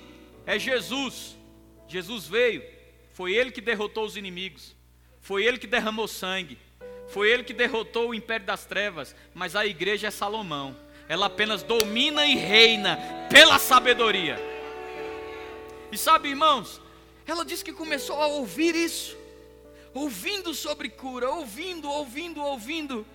é 0.46 0.58
Jesus. 0.58 1.36
Jesus 1.88 2.28
veio, 2.28 2.64
foi 3.14 3.34
ele 3.34 3.52
que 3.52 3.62
derrotou 3.62 4.06
os 4.06 4.18
inimigos, 4.18 4.76
foi 5.28 5.44
ele 5.44 5.58
que 5.58 5.68
derramou 5.68 6.08
sangue, 6.08 6.58
foi 7.10 7.30
ele 7.30 7.44
que 7.44 7.52
derrotou 7.52 8.08
o 8.08 8.16
império 8.16 8.46
das 8.46 8.64
trevas, 8.64 9.14
mas 9.34 9.58
a 9.58 9.66
igreja 9.66 10.08
é 10.08 10.10
Salomão. 10.10 10.74
Ela 11.10 11.26
apenas 11.26 11.62
domina 11.62 12.26
e 12.26 12.38
reina 12.38 12.98
pela 13.30 13.60
sabedoria. 13.60 14.40
E 15.92 15.98
sabe, 15.98 16.30
irmãos, 16.30 16.80
ela 17.26 17.44
disse 17.44 17.62
que 17.62 17.74
começou 17.74 18.24
a 18.24 18.28
ouvir 18.28 18.74
isso, 18.74 19.18
ouvindo 19.94 20.54
sobre 20.54 20.88
cura, 20.88 21.30
ouvindo, 21.30 21.90
ouvindo, 21.90 22.42
ouvindo, 22.42 23.06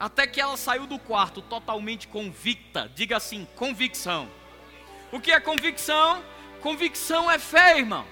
até 0.00 0.26
que 0.26 0.40
ela 0.40 0.56
saiu 0.56 0.86
do 0.86 0.98
quarto 0.98 1.42
totalmente 1.42 2.08
convicta. 2.08 2.90
Diga 2.94 3.18
assim: 3.18 3.46
convicção. 3.56 4.26
O 5.12 5.20
que 5.20 5.32
é 5.32 5.38
convicção? 5.38 6.24
Convicção 6.62 7.30
é 7.30 7.38
fé, 7.38 7.76
irmão. 7.76 8.06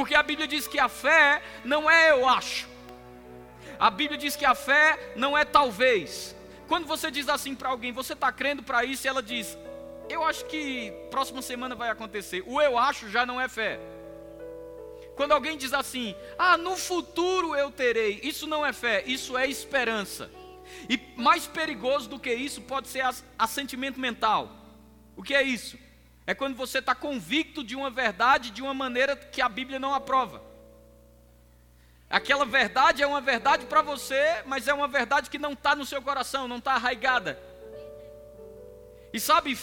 Porque 0.00 0.14
a 0.14 0.22
Bíblia 0.22 0.48
diz 0.48 0.66
que 0.66 0.78
a 0.78 0.88
fé 0.88 1.42
não 1.62 1.90
é 1.90 2.12
eu 2.12 2.26
acho. 2.26 2.66
A 3.78 3.90
Bíblia 3.90 4.16
diz 4.16 4.34
que 4.34 4.46
a 4.46 4.54
fé 4.54 5.12
não 5.14 5.36
é 5.36 5.44
talvez. 5.44 6.34
Quando 6.66 6.86
você 6.86 7.10
diz 7.10 7.28
assim 7.28 7.54
para 7.54 7.68
alguém, 7.68 7.92
você 7.92 8.14
está 8.14 8.32
crendo 8.32 8.62
para 8.62 8.82
isso, 8.82 9.06
e 9.06 9.08
ela 9.08 9.22
diz, 9.22 9.58
eu 10.08 10.24
acho 10.24 10.46
que 10.46 10.90
próxima 11.10 11.42
semana 11.42 11.74
vai 11.74 11.90
acontecer. 11.90 12.42
O 12.46 12.62
eu 12.62 12.78
acho 12.78 13.10
já 13.10 13.26
não 13.26 13.38
é 13.38 13.46
fé. 13.46 13.78
Quando 15.16 15.32
alguém 15.32 15.58
diz 15.58 15.74
assim, 15.74 16.16
ah, 16.38 16.56
no 16.56 16.78
futuro 16.78 17.54
eu 17.54 17.70
terei, 17.70 18.20
isso 18.22 18.46
não 18.46 18.64
é 18.64 18.72
fé, 18.72 19.04
isso 19.06 19.36
é 19.36 19.46
esperança. 19.46 20.30
E 20.88 20.98
mais 21.14 21.46
perigoso 21.46 22.08
do 22.08 22.18
que 22.18 22.32
isso 22.32 22.62
pode 22.62 22.88
ser 22.88 23.04
assentimento 23.38 24.00
mental. 24.00 24.50
O 25.14 25.22
que 25.22 25.34
é 25.34 25.42
isso? 25.42 25.76
É 26.30 26.34
quando 26.34 26.54
você 26.54 26.78
está 26.78 26.94
convicto 26.94 27.64
de 27.64 27.74
uma 27.74 27.90
verdade 27.90 28.52
de 28.52 28.62
uma 28.62 28.72
maneira 28.72 29.16
que 29.16 29.42
a 29.42 29.48
Bíblia 29.48 29.80
não 29.80 29.92
aprova. 29.92 30.40
Aquela 32.08 32.44
verdade 32.44 33.02
é 33.02 33.06
uma 33.06 33.20
verdade 33.20 33.66
para 33.66 33.82
você, 33.82 34.40
mas 34.46 34.68
é 34.68 34.72
uma 34.72 34.86
verdade 34.86 35.28
que 35.28 35.40
não 35.40 35.54
está 35.54 35.74
no 35.74 35.84
seu 35.84 36.00
coração, 36.00 36.46
não 36.46 36.58
está 36.58 36.74
arraigada. 36.74 37.36
E 39.12 39.18
sabe, 39.18 39.58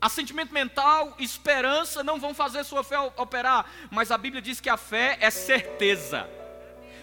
assentimento 0.00 0.54
mental, 0.54 1.16
esperança 1.18 2.04
não 2.04 2.20
vão 2.20 2.32
fazer 2.32 2.62
sua 2.62 2.84
fé 2.84 2.96
operar, 3.16 3.68
mas 3.90 4.12
a 4.12 4.16
Bíblia 4.16 4.40
diz 4.40 4.60
que 4.60 4.70
a 4.70 4.76
fé 4.76 5.18
é 5.20 5.32
certeza. 5.32 6.30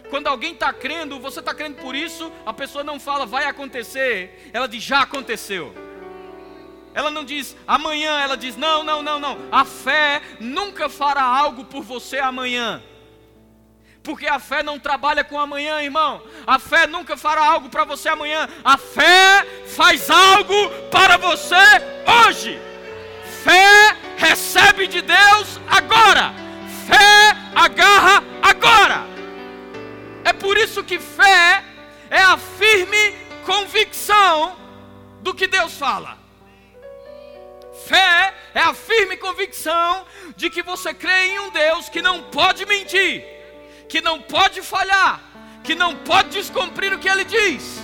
Quando 0.10 0.28
alguém 0.28 0.54
está 0.54 0.72
crendo, 0.72 1.20
você 1.20 1.42
está 1.42 1.54
crendo 1.54 1.82
por 1.82 1.96
isso, 1.96 2.32
a 2.46 2.54
pessoa 2.54 2.82
não 2.82 2.98
fala 2.98 3.26
vai 3.26 3.44
acontecer, 3.44 4.50
ela 4.54 4.70
diz 4.70 4.82
já 4.82 5.02
aconteceu. 5.02 5.91
Ela 6.94 7.10
não 7.10 7.24
diz 7.24 7.56
amanhã, 7.68 8.20
ela 8.20 8.36
diz 8.36 8.56
não, 8.58 8.84
não, 8.84 9.02
não, 9.02 9.20
não. 9.20 9.38
A 9.52 9.64
fé 9.64 10.22
nunca 10.40 10.90
fará 10.90 11.24
algo 11.24 11.66
por 11.66 11.84
você 11.84 12.20
amanhã. 12.20 12.82
Porque 14.04 14.28
a 14.28 14.40
fé 14.40 14.64
não 14.64 14.80
trabalha 14.80 15.24
com 15.24 15.40
amanhã, 15.40 15.82
irmão. 15.82 16.22
A 16.46 16.58
fé 16.58 16.88
nunca 16.88 17.16
fará 17.16 17.46
algo 17.46 17.70
para 17.70 17.86
você 17.86 18.10
amanhã. 18.10 18.50
A 18.64 18.78
fé 18.78 19.46
faz 19.68 20.10
algo 20.10 20.70
para 20.90 21.18
você 21.18 21.56
hoje. 22.26 22.60
Fé 23.44 23.96
recebe 24.18 24.88
de 24.88 25.02
Deus 25.02 25.60
agora. 25.70 26.34
Fé 26.88 27.38
agarra 27.56 28.24
agora. 28.42 29.06
É 30.24 30.34
por 30.34 30.58
isso 30.58 30.84
que 30.84 31.00
fé 31.00 31.64
é 32.10 32.22
a 32.22 32.38
firme 32.38 33.16
convicção 33.46 34.56
do 35.22 35.34
que 35.34 35.48
Deus 35.48 35.78
fala. 35.78 36.21
Fé 37.86 38.34
é 38.54 38.62
a 38.62 38.74
firme 38.74 39.18
convicção 39.18 40.06
de 40.36 40.50
que 40.50 40.62
você 40.62 40.94
crê 40.94 41.28
em 41.28 41.40
um 41.40 41.50
Deus 41.50 41.90
que 41.90 42.02
não 42.02 42.24
pode 42.24 42.66
mentir, 42.66 43.24
que 43.88 44.02
não 44.02 44.22
pode 44.22 44.62
falhar, 44.62 45.20
que 45.64 45.76
não 45.76 45.96
pode 45.96 46.30
descumprir 46.30 46.94
o 46.94 47.00
que 47.00 47.10
ele 47.10 47.24
diz. 47.24 47.82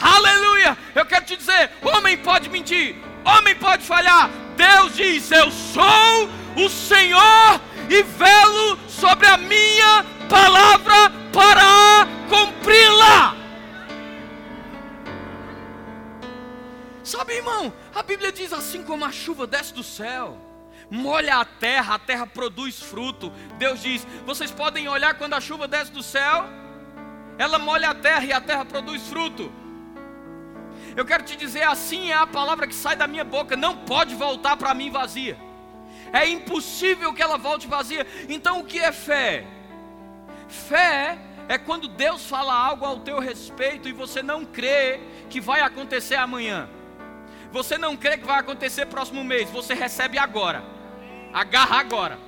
Aleluia! 0.00 0.76
Eu 0.94 1.04
quero 1.06 1.24
te 1.24 1.36
dizer: 1.36 1.70
homem 1.82 2.16
pode 2.16 2.48
mentir, 2.48 2.96
homem 3.24 3.54
pode 3.56 3.84
falhar. 3.84 4.30
Deus 4.56 4.94
diz: 4.94 5.30
Eu 5.30 5.50
sou 5.50 6.28
o 6.56 6.68
Senhor 6.68 7.60
e 7.88 8.02
velo 8.02 8.78
sobre 8.88 9.26
a 9.26 9.36
minha 9.36 10.04
palavra 10.28 11.10
para 11.32 12.06
cumpri-la. 12.28 13.39
Sabe, 17.02 17.34
irmão, 17.34 17.72
a 17.94 18.02
Bíblia 18.02 18.30
diz 18.30 18.52
assim 18.52 18.82
como 18.82 19.04
a 19.04 19.12
chuva 19.12 19.46
desce 19.46 19.72
do 19.72 19.82
céu, 19.82 20.36
molha 20.90 21.36
a 21.36 21.44
terra, 21.44 21.94
a 21.94 21.98
terra 21.98 22.26
produz 22.26 22.80
fruto. 22.80 23.32
Deus 23.58 23.80
diz: 23.80 24.06
vocês 24.26 24.50
podem 24.50 24.88
olhar 24.88 25.14
quando 25.14 25.34
a 25.34 25.40
chuva 25.40 25.66
desce 25.66 25.90
do 25.90 26.02
céu, 26.02 26.44
ela 27.38 27.58
molha 27.58 27.90
a 27.90 27.94
terra 27.94 28.24
e 28.24 28.32
a 28.32 28.40
terra 28.40 28.64
produz 28.64 29.08
fruto. 29.08 29.50
Eu 30.96 31.04
quero 31.04 31.24
te 31.24 31.36
dizer, 31.36 31.62
assim 31.62 32.10
é 32.10 32.14
a 32.14 32.26
palavra 32.26 32.66
que 32.66 32.74
sai 32.74 32.96
da 32.96 33.06
minha 33.06 33.24
boca, 33.24 33.56
não 33.56 33.76
pode 33.76 34.14
voltar 34.14 34.56
para 34.56 34.74
mim 34.74 34.90
vazia. 34.90 35.38
É 36.12 36.28
impossível 36.28 37.14
que 37.14 37.22
ela 37.22 37.38
volte 37.38 37.66
vazia. 37.66 38.06
Então 38.28 38.60
o 38.60 38.64
que 38.64 38.78
é 38.78 38.90
fé? 38.90 39.46
Fé 40.48 41.18
é 41.48 41.56
quando 41.56 41.88
Deus 41.88 42.26
fala 42.26 42.52
algo 42.52 42.84
ao 42.84 43.00
teu 43.00 43.20
respeito 43.20 43.88
e 43.88 43.92
você 43.92 44.22
não 44.22 44.44
crê 44.44 45.00
que 45.28 45.40
vai 45.40 45.60
acontecer 45.60 46.16
amanhã. 46.16 46.68
Você 47.52 47.76
não 47.76 47.96
crê 47.96 48.16
que 48.16 48.24
vai 48.24 48.38
acontecer 48.38 48.86
próximo 48.86 49.24
mês, 49.24 49.50
você 49.50 49.74
recebe 49.74 50.18
agora. 50.18 50.62
Agarra 51.32 51.80
agora. 51.80 52.18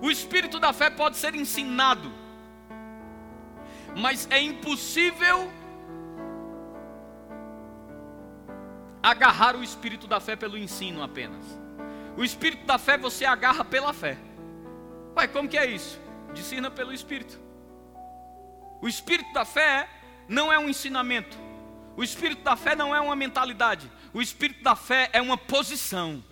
O 0.00 0.10
espírito 0.10 0.58
da 0.58 0.72
fé 0.72 0.90
pode 0.90 1.16
ser 1.16 1.34
ensinado, 1.34 2.12
mas 3.96 4.28
é 4.30 4.40
impossível 4.40 5.50
agarrar 9.02 9.56
o 9.56 9.62
espírito 9.62 10.06
da 10.06 10.20
fé 10.20 10.36
pelo 10.36 10.58
ensino 10.58 11.02
apenas. 11.02 11.44
O 12.16 12.24
espírito 12.24 12.66
da 12.66 12.76
fé 12.76 12.98
você 12.98 13.24
agarra 13.24 13.64
pela 13.64 13.92
fé. 13.92 14.18
Pai, 15.14 15.28
como 15.28 15.48
que 15.48 15.56
é 15.56 15.64
isso? 15.64 15.98
Discina 16.34 16.70
pelo 16.70 16.92
espírito. 16.92 17.40
O 18.82 18.88
espírito 18.88 19.32
da 19.32 19.44
fé 19.44 19.88
não 20.28 20.52
é 20.52 20.58
um 20.58 20.68
ensinamento. 20.68 21.45
O 21.96 22.04
espírito 22.04 22.42
da 22.42 22.54
fé 22.56 22.76
não 22.76 22.94
é 22.94 23.00
uma 23.00 23.16
mentalidade, 23.16 23.90
o 24.12 24.20
espírito 24.20 24.62
da 24.62 24.76
fé 24.76 25.08
é 25.12 25.20
uma 25.20 25.38
posição. 25.38 26.22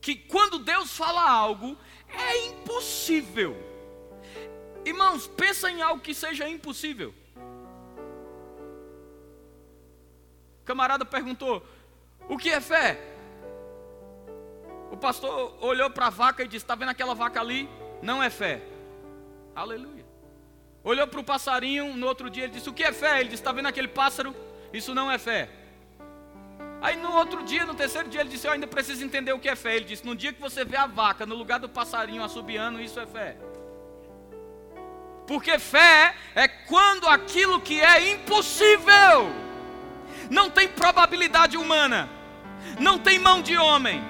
Que 0.00 0.14
quando 0.14 0.58
Deus 0.58 0.96
fala 0.96 1.28
algo, 1.30 1.76
é 2.08 2.46
impossível. 2.48 3.56
Irmãos, 4.84 5.26
pensa 5.26 5.70
em 5.70 5.82
algo 5.82 6.02
que 6.02 6.14
seja 6.14 6.48
impossível. 6.48 7.14
O 10.62 10.64
camarada 10.64 11.04
perguntou: 11.04 11.66
O 12.28 12.36
que 12.36 12.50
é 12.50 12.60
fé? 12.60 12.98
O 14.90 14.96
pastor 14.96 15.56
olhou 15.62 15.90
para 15.90 16.06
a 16.06 16.10
vaca 16.10 16.42
e 16.42 16.48
disse: 16.48 16.64
Está 16.64 16.74
vendo 16.74 16.90
aquela 16.90 17.14
vaca 17.14 17.40
ali? 17.40 17.68
Não 18.02 18.22
é 18.22 18.30
fé. 18.30 18.62
Aleluia. 19.54 19.99
Olhou 20.82 21.06
para 21.06 21.20
o 21.20 21.24
passarinho, 21.24 21.94
no 21.94 22.06
outro 22.06 22.30
dia 22.30 22.44
ele 22.44 22.54
disse: 22.54 22.68
O 22.68 22.72
que 22.72 22.82
é 22.82 22.92
fé? 22.92 23.20
Ele 23.20 23.28
disse: 23.28 23.42
Está 23.42 23.52
vendo 23.52 23.66
aquele 23.66 23.88
pássaro? 23.88 24.34
Isso 24.72 24.94
não 24.94 25.10
é 25.10 25.18
fé. 25.18 25.48
Aí 26.80 26.96
no 26.96 27.12
outro 27.12 27.42
dia, 27.42 27.66
no 27.66 27.74
terceiro 27.74 28.08
dia, 28.08 28.20
ele 28.20 28.30
disse: 28.30 28.46
Eu 28.46 28.52
ainda 28.52 28.66
preciso 28.66 29.04
entender 29.04 29.32
o 29.32 29.38
que 29.38 29.48
é 29.48 29.56
fé. 29.56 29.76
Ele 29.76 29.84
disse: 29.84 30.06
No 30.06 30.16
dia 30.16 30.32
que 30.32 30.40
você 30.40 30.64
vê 30.64 30.76
a 30.76 30.86
vaca 30.86 31.26
no 31.26 31.34
lugar 31.34 31.58
do 31.58 31.68
passarinho 31.68 32.24
assobiando, 32.24 32.80
isso 32.80 32.98
é 32.98 33.06
fé. 33.06 33.36
Porque 35.26 35.58
fé 35.58 36.14
é 36.34 36.48
quando 36.48 37.06
aquilo 37.06 37.60
que 37.60 37.80
é 37.80 38.12
impossível, 38.12 39.30
não 40.30 40.48
tem 40.48 40.66
probabilidade 40.66 41.58
humana, 41.58 42.08
não 42.80 42.98
tem 42.98 43.18
mão 43.18 43.42
de 43.42 43.56
homem, 43.56 44.02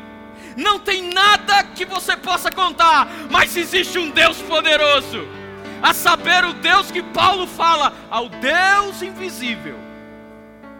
não 0.56 0.78
tem 0.78 1.02
nada 1.02 1.64
que 1.64 1.84
você 1.84 2.16
possa 2.16 2.50
contar, 2.50 3.08
mas 3.28 3.56
existe 3.56 3.98
um 3.98 4.08
Deus 4.08 4.40
poderoso 4.42 5.39
a 5.82 5.94
saber, 5.94 6.44
o 6.44 6.52
Deus 6.52 6.90
que 6.90 7.02
Paulo 7.02 7.46
fala, 7.46 7.92
ao 8.10 8.28
Deus 8.28 9.02
invisível. 9.02 9.78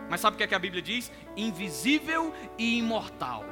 Mas 0.09 0.21
sabe 0.21 0.35
o 0.35 0.39
que, 0.39 0.45
é 0.45 0.47
que 0.47 0.55
a 0.55 0.59
Bíblia 0.59 0.83
diz? 0.83 1.11
Invisível 1.37 2.35
e 2.59 2.79
imortal. 2.79 3.45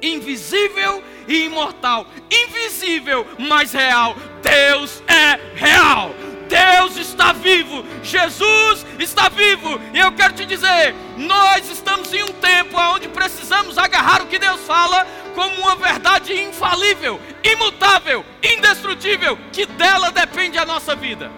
Invisível 0.00 1.02
e 1.28 1.44
imortal. 1.44 2.06
Invisível, 2.30 3.26
mas 3.38 3.72
real. 3.72 4.14
Deus 4.42 5.02
é 5.06 5.38
real. 5.54 6.10
Deus 6.54 6.96
está 6.96 7.32
vivo, 7.32 7.84
Jesus 8.00 8.86
está 9.00 9.28
vivo, 9.28 9.80
e 9.92 9.98
eu 9.98 10.12
quero 10.12 10.34
te 10.34 10.46
dizer: 10.46 10.94
nós 11.16 11.68
estamos 11.68 12.14
em 12.14 12.22
um 12.22 12.32
tempo 12.34 12.78
onde 12.78 13.08
precisamos 13.08 13.76
agarrar 13.76 14.22
o 14.22 14.28
que 14.28 14.38
Deus 14.38 14.60
fala 14.60 15.04
como 15.34 15.52
uma 15.62 15.74
verdade 15.74 16.32
infalível, 16.32 17.20
imutável, 17.42 18.24
indestrutível, 18.40 19.36
que 19.52 19.66
dela 19.66 20.12
depende 20.12 20.56
a 20.56 20.64
nossa 20.64 20.94
vida, 20.94 21.28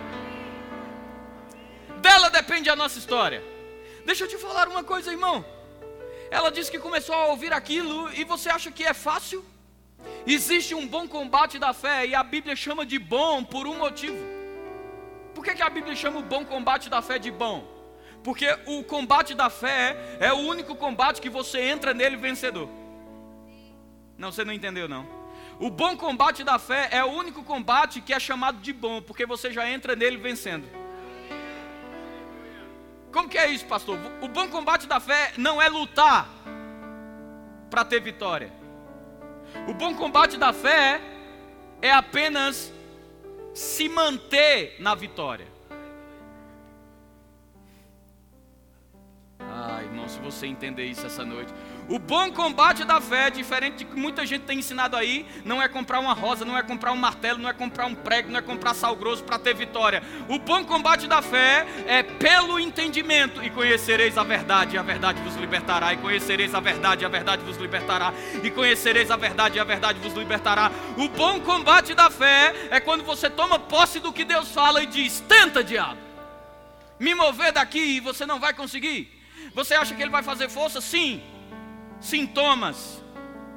dela 2.02 2.28
depende 2.28 2.68
a 2.68 2.76
nossa 2.76 2.98
história. 2.98 3.42
Deixa 4.04 4.24
eu 4.24 4.28
te 4.28 4.36
falar 4.36 4.68
uma 4.68 4.84
coisa, 4.84 5.10
irmão. 5.10 5.42
Ela 6.30 6.50
disse 6.50 6.70
que 6.70 6.78
começou 6.78 7.14
a 7.14 7.26
ouvir 7.28 7.54
aquilo 7.54 8.12
e 8.12 8.22
você 8.24 8.50
acha 8.50 8.70
que 8.70 8.84
é 8.84 8.92
fácil? 8.92 9.42
Existe 10.26 10.74
um 10.74 10.86
bom 10.86 11.08
combate 11.08 11.58
da 11.58 11.72
fé 11.72 12.04
e 12.06 12.14
a 12.14 12.22
Bíblia 12.22 12.54
chama 12.54 12.84
de 12.84 12.98
bom 12.98 13.42
por 13.42 13.66
um 13.66 13.78
motivo. 13.78 14.35
Que, 15.46 15.54
que 15.54 15.62
a 15.62 15.70
Bíblia 15.70 15.94
chama 15.94 16.18
o 16.18 16.22
bom 16.24 16.44
combate 16.44 16.90
da 16.90 17.00
fé 17.00 17.20
de 17.20 17.30
bom? 17.30 17.64
Porque 18.24 18.48
o 18.66 18.82
combate 18.82 19.32
da 19.32 19.48
fé 19.48 19.96
é 20.18 20.32
o 20.32 20.38
único 20.38 20.74
combate 20.74 21.20
que 21.20 21.30
você 21.30 21.60
entra 21.60 21.94
nele 21.94 22.16
vencedor. 22.16 22.68
Não, 24.18 24.32
você 24.32 24.44
não 24.44 24.52
entendeu 24.52 24.88
não. 24.88 25.06
O 25.60 25.70
bom 25.70 25.96
combate 25.96 26.42
da 26.42 26.58
fé 26.58 26.88
é 26.90 27.04
o 27.04 27.12
único 27.12 27.44
combate 27.44 28.00
que 28.00 28.12
é 28.12 28.18
chamado 28.18 28.58
de 28.58 28.72
bom, 28.72 29.00
porque 29.00 29.24
você 29.24 29.52
já 29.52 29.70
entra 29.70 29.94
nele 29.94 30.16
vencendo. 30.16 30.68
Como 33.12 33.28
que 33.28 33.38
é 33.38 33.48
isso, 33.48 33.66
pastor? 33.66 33.96
O 34.20 34.26
bom 34.26 34.48
combate 34.48 34.88
da 34.88 34.98
fé 34.98 35.32
não 35.36 35.62
é 35.62 35.68
lutar 35.68 36.28
para 37.70 37.84
ter 37.84 38.00
vitória. 38.00 38.52
O 39.68 39.74
bom 39.74 39.94
combate 39.94 40.36
da 40.36 40.52
fé 40.52 41.00
é 41.80 41.92
apenas 41.92 42.72
se 43.56 43.88
manter 43.88 44.76
na 44.78 44.94
vitória. 44.94 45.46
Ah, 49.40 49.82
irmão, 49.82 50.06
se 50.06 50.20
você 50.20 50.46
entender 50.46 50.84
isso 50.84 51.06
essa 51.06 51.24
noite. 51.24 51.54
O 51.88 52.00
bom 52.00 52.32
combate 52.32 52.84
da 52.84 53.00
fé, 53.00 53.30
diferente 53.30 53.76
de 53.76 53.84
que 53.84 53.94
muita 53.94 54.26
gente 54.26 54.42
tem 54.42 54.58
ensinado 54.58 54.96
aí, 54.96 55.24
não 55.44 55.62
é 55.62 55.68
comprar 55.68 56.00
uma 56.00 56.14
rosa, 56.14 56.44
não 56.44 56.58
é 56.58 56.62
comprar 56.62 56.90
um 56.90 56.96
martelo, 56.96 57.38
não 57.38 57.48
é 57.48 57.52
comprar 57.52 57.86
um 57.86 57.94
prego, 57.94 58.28
não 58.28 58.40
é 58.40 58.42
comprar 58.42 58.74
sal 58.74 58.96
grosso 58.96 59.22
para 59.22 59.38
ter 59.38 59.54
vitória. 59.54 60.02
O 60.28 60.36
bom 60.36 60.64
combate 60.64 61.06
da 61.06 61.22
fé 61.22 61.64
é 61.86 62.02
pelo 62.02 62.58
entendimento 62.58 63.40
e 63.40 63.50
conhecereis 63.50 64.18
a 64.18 64.24
verdade, 64.24 64.74
e 64.74 64.78
a 64.78 64.82
verdade 64.82 65.22
vos 65.22 65.36
libertará, 65.36 65.92
e 65.92 65.96
conhecereis 65.98 66.52
a 66.56 66.60
verdade, 66.60 67.04
e 67.04 67.06
a 67.06 67.08
verdade 67.08 67.44
vos 67.44 67.56
libertará, 67.56 68.12
e 68.42 68.50
conhecereis 68.50 69.08
a 69.08 69.16
verdade, 69.16 69.58
e 69.58 69.60
a 69.60 69.64
verdade 69.64 70.00
vos 70.00 70.14
libertará. 70.14 70.72
O 70.96 71.08
bom 71.08 71.40
combate 71.40 71.94
da 71.94 72.10
fé 72.10 72.52
é 72.68 72.80
quando 72.80 73.04
você 73.04 73.30
toma 73.30 73.60
posse 73.60 74.00
do 74.00 74.12
que 74.12 74.24
Deus 74.24 74.50
fala 74.50 74.82
e 74.82 74.86
diz: 74.86 75.20
"Tenta, 75.20 75.62
diabo. 75.62 76.00
Me 76.98 77.14
mover 77.14 77.52
daqui 77.52 77.78
e 77.78 78.00
você 78.00 78.26
não 78.26 78.40
vai 78.40 78.52
conseguir". 78.52 79.12
Você 79.54 79.74
acha 79.74 79.94
que 79.94 80.02
ele 80.02 80.10
vai 80.10 80.24
fazer 80.24 80.48
força? 80.48 80.80
Sim 80.80 81.22
sintomas, 82.06 83.02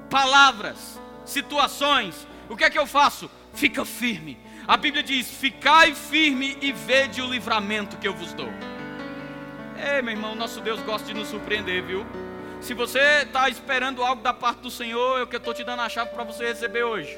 palavras, 0.09 0.99
situações, 1.23 2.27
o 2.49 2.57
que 2.57 2.63
é 2.63 2.69
que 2.69 2.79
eu 2.79 2.87
faço? 2.87 3.29
Fica 3.53 3.85
firme. 3.85 4.37
A 4.67 4.75
Bíblia 4.75 5.03
diz: 5.03 5.29
Ficai 5.29 5.93
firme 5.93 6.57
e 6.61 6.71
vede 6.71 7.21
o 7.21 7.27
livramento 7.27 7.97
que 7.97 8.07
eu 8.07 8.13
vos 8.13 8.33
dou. 8.33 8.49
Ei, 9.77 10.01
meu 10.01 10.13
irmão, 10.13 10.35
nosso 10.35 10.59
Deus 10.61 10.81
gosta 10.81 11.07
de 11.07 11.13
nos 11.13 11.27
surpreender, 11.27 11.83
viu? 11.83 12.05
Se 12.59 12.73
você 12.73 12.99
está 13.21 13.47
esperando 13.47 14.03
algo 14.03 14.21
da 14.21 14.33
parte 14.33 14.61
do 14.61 14.71
Senhor, 14.71 15.19
é 15.19 15.23
o 15.23 15.27
que 15.27 15.35
eu 15.35 15.39
estou 15.39 15.53
te 15.53 15.63
dando 15.63 15.81
a 15.81 15.87
chave 15.89 16.09
para 16.09 16.23
você 16.23 16.47
receber 16.47 16.83
hoje. 16.83 17.17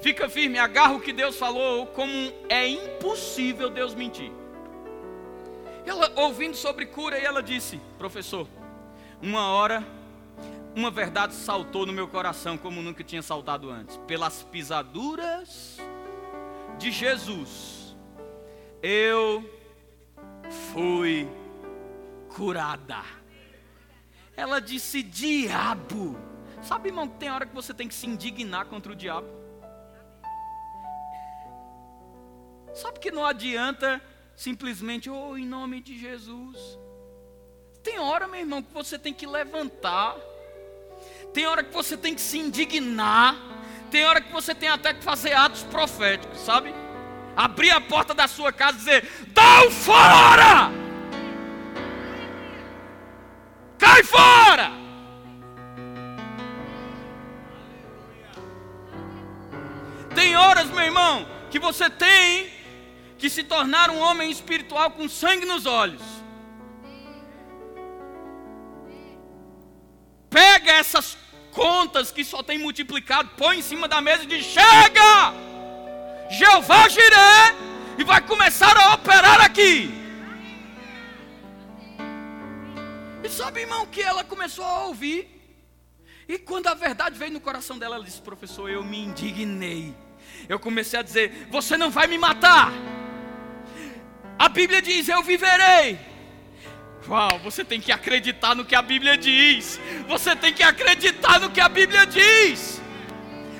Fica 0.00 0.28
firme, 0.28 0.58
agarra 0.58 0.94
o 0.94 1.00
que 1.00 1.12
Deus 1.12 1.36
falou, 1.36 1.86
como 1.88 2.12
é 2.48 2.66
impossível 2.66 3.68
Deus 3.68 3.94
mentir. 3.94 4.30
Ela, 5.84 6.12
ouvindo 6.16 6.56
sobre 6.56 6.86
cura, 6.86 7.18
e 7.18 7.24
ela 7.24 7.42
disse: 7.42 7.80
Professor, 7.98 8.48
uma 9.20 9.48
hora 9.48 9.84
uma 10.76 10.90
verdade 10.90 11.34
saltou 11.34 11.86
no 11.86 11.92
meu 11.92 12.08
coração 12.08 12.58
como 12.58 12.82
nunca 12.82 13.04
tinha 13.04 13.22
saltado 13.22 13.70
antes. 13.70 13.96
Pelas 14.06 14.42
pisaduras 14.42 15.78
de 16.78 16.90
Jesus, 16.90 17.96
eu 18.82 19.48
fui 20.72 21.28
curada. 22.34 23.02
Ela 24.36 24.60
disse: 24.60 25.02
Diabo. 25.02 26.18
Sabe, 26.62 26.88
irmão, 26.88 27.06
que 27.06 27.18
tem 27.18 27.30
hora 27.30 27.44
que 27.44 27.54
você 27.54 27.74
tem 27.74 27.86
que 27.86 27.94
se 27.94 28.06
indignar 28.06 28.64
contra 28.66 28.90
o 28.90 28.96
diabo? 28.96 29.28
Sabe 32.72 32.98
que 32.98 33.10
não 33.10 33.24
adianta 33.24 34.02
simplesmente, 34.34 35.10
oh, 35.10 35.36
em 35.36 35.46
nome 35.46 35.80
de 35.80 35.98
Jesus. 35.98 36.78
Tem 37.82 37.98
hora, 37.98 38.26
meu 38.26 38.40
irmão, 38.40 38.62
que 38.62 38.72
você 38.72 38.98
tem 38.98 39.12
que 39.12 39.26
levantar 39.26 40.16
tem 41.34 41.48
hora 41.48 41.64
que 41.64 41.74
você 41.74 41.96
tem 41.96 42.14
que 42.14 42.20
se 42.20 42.38
indignar. 42.38 43.34
Tem 43.90 44.04
hora 44.04 44.20
que 44.20 44.32
você 44.32 44.54
tem 44.54 44.68
até 44.68 44.94
que 44.94 45.02
fazer 45.02 45.32
atos 45.34 45.64
proféticos, 45.64 46.38
sabe? 46.38 46.72
Abrir 47.36 47.72
a 47.72 47.80
porta 47.80 48.14
da 48.14 48.28
sua 48.28 48.52
casa 48.52 48.76
e 48.76 48.78
dizer: 48.78 49.26
Dá 49.28 49.68
fora! 49.70 50.70
Cai 53.76 54.04
fora! 54.04 54.70
Tem 60.14 60.36
horas, 60.36 60.70
meu 60.70 60.84
irmão, 60.84 61.26
que 61.50 61.58
você 61.58 61.90
tem 61.90 62.48
que 63.18 63.28
se 63.28 63.42
tornar 63.42 63.90
um 63.90 63.98
homem 63.98 64.30
espiritual 64.30 64.92
com 64.92 65.08
sangue 65.08 65.44
nos 65.44 65.66
olhos. 65.66 66.02
Pega 70.30 70.72
essas 70.72 71.23
contas 71.54 72.10
que 72.10 72.24
só 72.24 72.42
tem 72.42 72.58
multiplicado, 72.58 73.30
põe 73.36 73.58
em 73.58 73.62
cima 73.62 73.88
da 73.88 74.00
mesa 74.00 74.24
e 74.24 74.26
diz: 74.26 74.44
Chega! 74.44 75.32
Jeová 76.30 76.88
Jiré 76.88 77.54
e 77.98 78.04
vai 78.04 78.20
começar 78.20 78.76
a 78.76 78.94
operar 78.94 79.40
aqui. 79.40 79.90
E 83.22 83.28
sabe, 83.28 83.60
irmão, 83.60 83.86
que 83.86 84.02
ela 84.02 84.24
começou 84.24 84.64
a 84.64 84.84
ouvir. 84.86 85.30
E 86.28 86.38
quando 86.38 86.66
a 86.66 86.74
verdade 86.74 87.18
veio 87.18 87.32
no 87.32 87.40
coração 87.40 87.78
dela, 87.78 87.96
ela 87.96 88.04
disse: 88.04 88.20
Professor, 88.20 88.68
eu 88.68 88.82
me 88.82 88.98
indignei. 88.98 89.94
Eu 90.48 90.58
comecei 90.58 90.98
a 90.98 91.02
dizer: 91.02 91.48
Você 91.50 91.76
não 91.76 91.90
vai 91.90 92.06
me 92.06 92.18
matar. 92.18 92.72
A 94.38 94.48
Bíblia 94.48 94.82
diz: 94.82 95.08
Eu 95.08 95.22
viverei. 95.22 96.13
Você 97.42 97.64
tem 97.64 97.80
que 97.80 97.92
acreditar 97.92 98.54
no 98.54 98.64
que 98.64 98.74
a 98.74 98.82
Bíblia 98.82 99.16
diz. 99.16 99.78
Você 100.08 100.34
tem 100.34 100.52
que 100.52 100.62
acreditar 100.62 101.38
no 101.38 101.50
que 101.50 101.60
a 101.60 101.68
Bíblia 101.68 102.06
diz. 102.06 102.80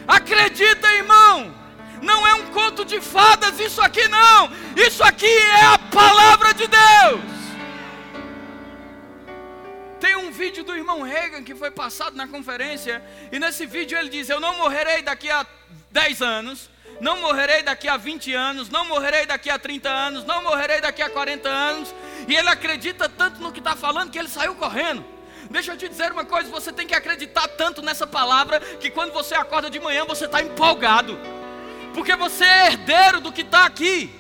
Acredita, 0.09 0.91
irmão. 0.93 1.55
Não 2.01 2.27
é 2.27 2.35
um 2.35 2.47
conto 2.53 2.85
de 2.85 3.01
fadas 3.01 3.59
isso 3.61 3.81
aqui 3.81 4.07
não. 4.09 4.51
Isso 4.77 5.03
aqui 5.03 5.27
é 5.27 5.65
a 5.65 5.79
palavra 5.79 6.53
de 6.55 6.67
Deus. 6.67 7.35
Tem 10.01 10.17
um 10.17 10.31
vídeo 10.31 10.65
do 10.65 10.77
irmão 10.77 11.03
Reagan 11.03 11.43
que 11.43 11.55
foi 11.55 11.71
passado 11.71 12.15
na 12.15 12.29
conferência 12.29 13.03
e 13.33 13.39
nesse 13.39 13.65
vídeo 13.65 13.97
ele 13.97 14.11
diz: 14.11 14.29
"Eu 14.29 14.39
não 14.39 14.57
morrerei 14.59 15.01
daqui 15.01 15.31
a 15.31 15.47
10 15.91 16.21
anos, 16.21 16.69
não 17.01 17.21
morrerei 17.21 17.63
daqui 17.63 17.89
a 17.89 17.97
20 17.97 18.33
anos, 18.33 18.69
não 18.69 18.85
morrerei 18.87 19.27
daqui 19.27 19.51
a 19.51 19.59
30 19.59 19.89
anos, 19.89 20.25
não 20.25 20.43
morrerei 20.43 20.81
daqui 20.81 21.03
a 21.03 21.11
40 21.11 21.49
anos. 21.49 21.95
E 22.29 22.35
ele 22.35 22.49
acredita 22.49 23.09
tanto 23.09 23.41
no 23.41 23.53
que 23.53 23.59
está 23.59 23.77
falando 23.77 24.11
que 24.11 24.19
ele 24.19 24.29
saiu 24.29 24.55
correndo. 24.55 25.05
Deixa 25.51 25.73
eu 25.73 25.77
te 25.77 25.89
dizer 25.89 26.13
uma 26.13 26.25
coisa: 26.25 26.51
você 26.51 26.73
tem 26.73 26.87
que 26.87 26.95
acreditar 26.95 27.49
tanto 27.49 27.83
nessa 27.83 28.07
palavra 28.07 28.61
que 28.61 28.91
quando 28.91 29.13
você 29.13 29.35
acorda 29.35 29.69
de 29.69 29.79
manhã 29.79 30.05
você 30.05 30.25
está 30.25 30.41
empolgado, 30.41 31.19
porque 31.93 32.17
você 32.17 32.45
é 32.45 32.67
herdeiro 32.69 33.21
do 33.21 33.33
que 33.33 33.43
está 33.43 33.65
aqui. 33.65 34.15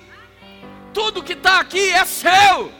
Tudo 0.92 1.22
que 1.22 1.32
está 1.32 1.58
aqui 1.60 1.90
é 1.90 2.04
seu. 2.04 2.72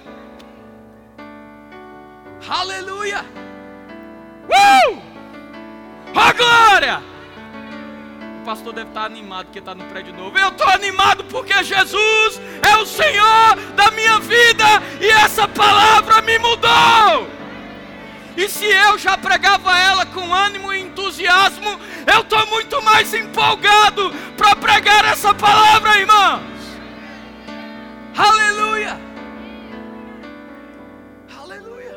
Aleluia! 2.49 3.25
Uh! 4.45 5.15
Glória! 6.75 7.14
Pastor 8.45 8.75
deve 8.75 8.91
estar 8.91 9.07
animado 9.07 9.47
porque 9.47 9.59
está 9.59 9.75
no 9.75 9.85
prédio 9.85 10.13
novo. 10.13 10.39
Eu 10.39 10.49
estou 10.49 10.69
animado 10.69 11.25
porque 11.25 11.65
Jesus 11.65 12.41
é 12.63 12.77
o 12.77 12.87
Senhor 12.87 13.57
da 13.75 13.91
minha 13.91 14.19
vida 14.21 14.65
e 15.01 15.09
essa 15.09 15.49
palavra 15.49 16.21
me 16.21 16.39
mudou. 16.39 17.29
E 18.37 18.49
se 18.49 18.67
eu 18.67 18.99
já 18.99 19.17
pregava 19.17 19.79
ela 19.79 20.05
com 20.07 20.33
ânimo 20.35 20.73
e 20.73 20.81
entusiasmo, 20.81 21.81
eu 22.13 22.21
estou 22.21 22.47
muito 22.49 22.83
mais 22.83 23.15
empolgado 23.15 24.13
para 24.37 24.55
pregar 24.57 25.05
essa 25.07 25.33
palavra, 25.33 25.99
irmãos. 25.99 26.43
Aleluia! 28.17 29.01
Aleluia! 31.41 31.97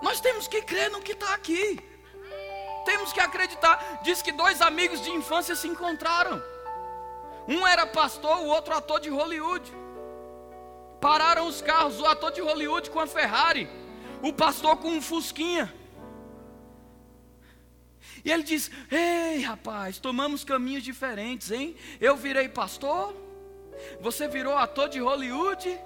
Nós 0.00 0.20
temos 0.20 0.48
que 0.48 0.62
crer 0.62 0.90
no 0.90 1.00
que 1.00 1.12
está 1.12 1.34
aqui. 1.34 1.91
Temos 2.84 3.12
que 3.12 3.20
acreditar. 3.20 4.00
Diz 4.02 4.22
que 4.22 4.32
dois 4.32 4.60
amigos 4.60 5.00
de 5.00 5.10
infância 5.10 5.54
se 5.54 5.68
encontraram. 5.68 6.42
Um 7.48 7.66
era 7.66 7.86
pastor, 7.86 8.38
o 8.38 8.46
outro 8.46 8.74
ator 8.74 9.00
de 9.00 9.10
Hollywood. 9.10 9.72
Pararam 11.00 11.46
os 11.46 11.60
carros, 11.60 12.00
o 12.00 12.06
ator 12.06 12.30
de 12.30 12.40
Hollywood 12.40 12.90
com 12.90 13.00
a 13.00 13.06
Ferrari 13.06 13.68
o 14.22 14.32
pastor 14.32 14.76
com 14.76 14.88
um 14.88 15.02
fusquinha. 15.02 15.72
E 18.24 18.30
ele 18.30 18.44
diz: 18.44 18.70
Ei, 18.90 19.42
rapaz, 19.42 19.98
tomamos 19.98 20.44
caminhos 20.44 20.84
diferentes, 20.84 21.50
hein? 21.50 21.76
Eu 22.00 22.16
virei 22.16 22.48
pastor, 22.48 23.14
você 24.00 24.28
virou 24.28 24.56
ator 24.56 24.88
de 24.88 25.00
Hollywood, 25.00 25.76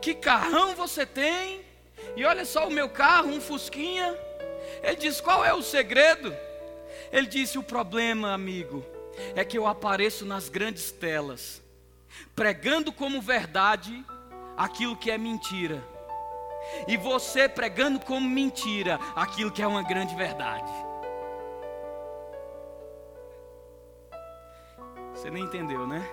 que 0.00 0.14
carrão 0.14 0.74
você 0.74 1.04
tem? 1.04 1.62
E 2.16 2.24
olha 2.24 2.44
só 2.44 2.66
o 2.66 2.72
meu 2.72 2.88
carro, 2.88 3.28
um 3.28 3.40
fusquinha. 3.40 4.18
Ele 4.82 4.96
diz: 4.96 5.20
Qual 5.20 5.44
é 5.44 5.52
o 5.52 5.62
segredo? 5.62 6.34
Ele 7.12 7.26
disse: 7.26 7.58
O 7.58 7.62
problema, 7.62 8.32
amigo, 8.32 8.84
é 9.34 9.44
que 9.44 9.56
eu 9.56 9.66
apareço 9.66 10.24
nas 10.24 10.48
grandes 10.48 10.90
telas, 10.90 11.62
pregando 12.34 12.92
como 12.92 13.20
verdade 13.20 14.04
aquilo 14.56 14.96
que 14.96 15.10
é 15.10 15.18
mentira 15.18 15.82
e 16.86 16.96
você 16.96 17.48
pregando 17.48 18.00
como 18.00 18.28
mentira 18.28 18.98
aquilo 19.14 19.50
que 19.50 19.62
é 19.62 19.66
uma 19.66 19.82
grande 19.82 20.14
verdade. 20.14 20.70
Você 25.14 25.30
nem 25.30 25.44
entendeu, 25.44 25.86
né? 25.86 26.06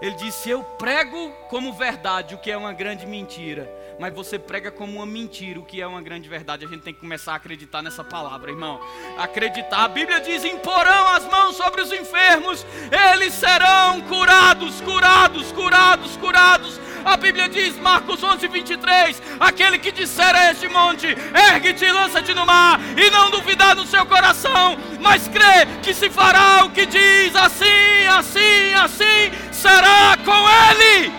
Ele 0.00 0.14
disse: 0.14 0.50
Eu 0.50 0.62
prego 0.62 1.30
como 1.48 1.72
verdade 1.72 2.34
o 2.34 2.38
que 2.38 2.50
é 2.50 2.56
uma 2.56 2.72
grande 2.72 3.06
mentira, 3.06 3.70
mas 3.98 4.14
você 4.14 4.38
prega 4.38 4.70
como 4.70 4.96
uma 4.96 5.06
mentira 5.06 5.58
o 5.58 5.64
que 5.64 5.80
é 5.80 5.86
uma 5.86 6.00
grande 6.00 6.28
verdade. 6.28 6.64
A 6.64 6.68
gente 6.68 6.82
tem 6.82 6.94
que 6.94 7.00
começar 7.00 7.32
a 7.32 7.36
acreditar 7.36 7.82
nessa 7.82 8.04
palavra, 8.04 8.50
irmão. 8.50 8.80
Acreditar. 9.18 9.84
A 9.84 9.88
Bíblia 9.88 10.20
diz: 10.20 10.44
Imporão 10.44 11.08
as 11.08 11.24
mãos 11.26 11.56
sobre 11.56 11.82
os 11.82 11.92
enfermos, 11.92 12.64
eles 13.12 13.34
serão 13.34 14.00
curados, 14.02 14.80
curados, 14.80 15.52
curados, 15.52 16.16
curados. 16.16 16.61
A 17.04 17.16
Bíblia 17.16 17.48
diz, 17.48 17.76
Marcos 17.78 18.22
11, 18.22 18.46
23: 18.46 19.22
Aquele 19.40 19.78
que 19.78 19.90
disser 19.90 20.34
a 20.34 20.50
este 20.50 20.68
monte, 20.68 21.06
ergue-te 21.06 21.84
e 21.84 21.92
lança-te 21.92 22.32
no 22.34 22.46
mar, 22.46 22.80
e 22.96 23.10
não 23.10 23.30
duvidar 23.30 23.74
no 23.74 23.86
seu 23.86 24.06
coração, 24.06 24.78
mas 25.00 25.28
crê 25.28 25.66
que 25.82 25.92
se 25.92 26.08
fará 26.08 26.64
o 26.64 26.70
que 26.70 26.86
diz, 26.86 27.34
assim, 27.34 28.06
assim, 28.08 28.74
assim, 28.74 29.32
será 29.52 30.16
com 30.24 30.48
ele. 30.70 31.12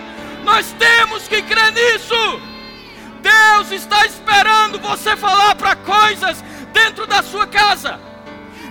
Nós 0.44 0.74
temos 0.78 1.28
que 1.28 1.42
crer 1.42 1.72
nisso. 1.72 2.40
Deus 3.20 3.72
está 3.72 4.04
esperando 4.04 4.78
você 4.78 5.16
falar 5.16 5.54
para 5.54 5.76
coisas 5.76 6.42
dentro 6.72 7.06
da 7.06 7.22
sua 7.22 7.46
casa. 7.46 7.98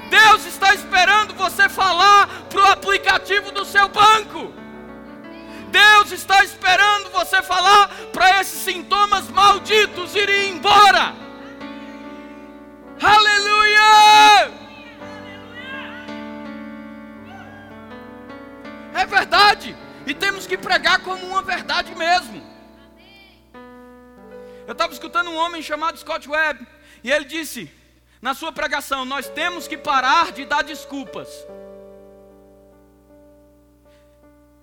Deus 0.10 0.46
está 0.46 0.74
esperando 0.76 1.34
você 1.34 1.68
falar 1.68 2.28
para 2.50 2.62
o 2.62 2.72
aplicativo 2.72 3.52
do 3.52 3.66
seu 3.66 3.88
banco. 3.90 4.63
Deus 5.74 6.12
está 6.12 6.44
esperando 6.44 7.10
você 7.10 7.42
falar 7.42 7.90
para 8.14 8.40
esses 8.40 8.60
sintomas 8.60 9.28
malditos 9.30 10.16
irem 10.16 10.52
embora. 10.52 11.16
Aleluia! 13.02 14.52
É 18.94 19.06
verdade, 19.08 19.76
e 20.06 20.14
temos 20.14 20.46
que 20.46 20.58
pregar 20.58 21.00
como 21.00 21.26
uma 21.26 21.42
verdade 21.42 21.96
mesmo. 21.96 22.40
Eu 24.68 24.74
estava 24.74 24.94
escutando 24.94 25.32
um 25.32 25.36
homem 25.36 25.64
chamado 25.64 25.98
Scott 25.98 26.30
Webb, 26.30 26.68
e 27.04 27.12
ele 27.12 27.26
disse, 27.26 27.70
na 28.22 28.36
sua 28.36 28.52
pregação: 28.52 29.04
Nós 29.04 29.28
temos 29.28 29.68
que 29.68 29.78
parar 29.78 30.32
de 30.32 30.46
dar 30.46 30.64
desculpas. 30.64 31.28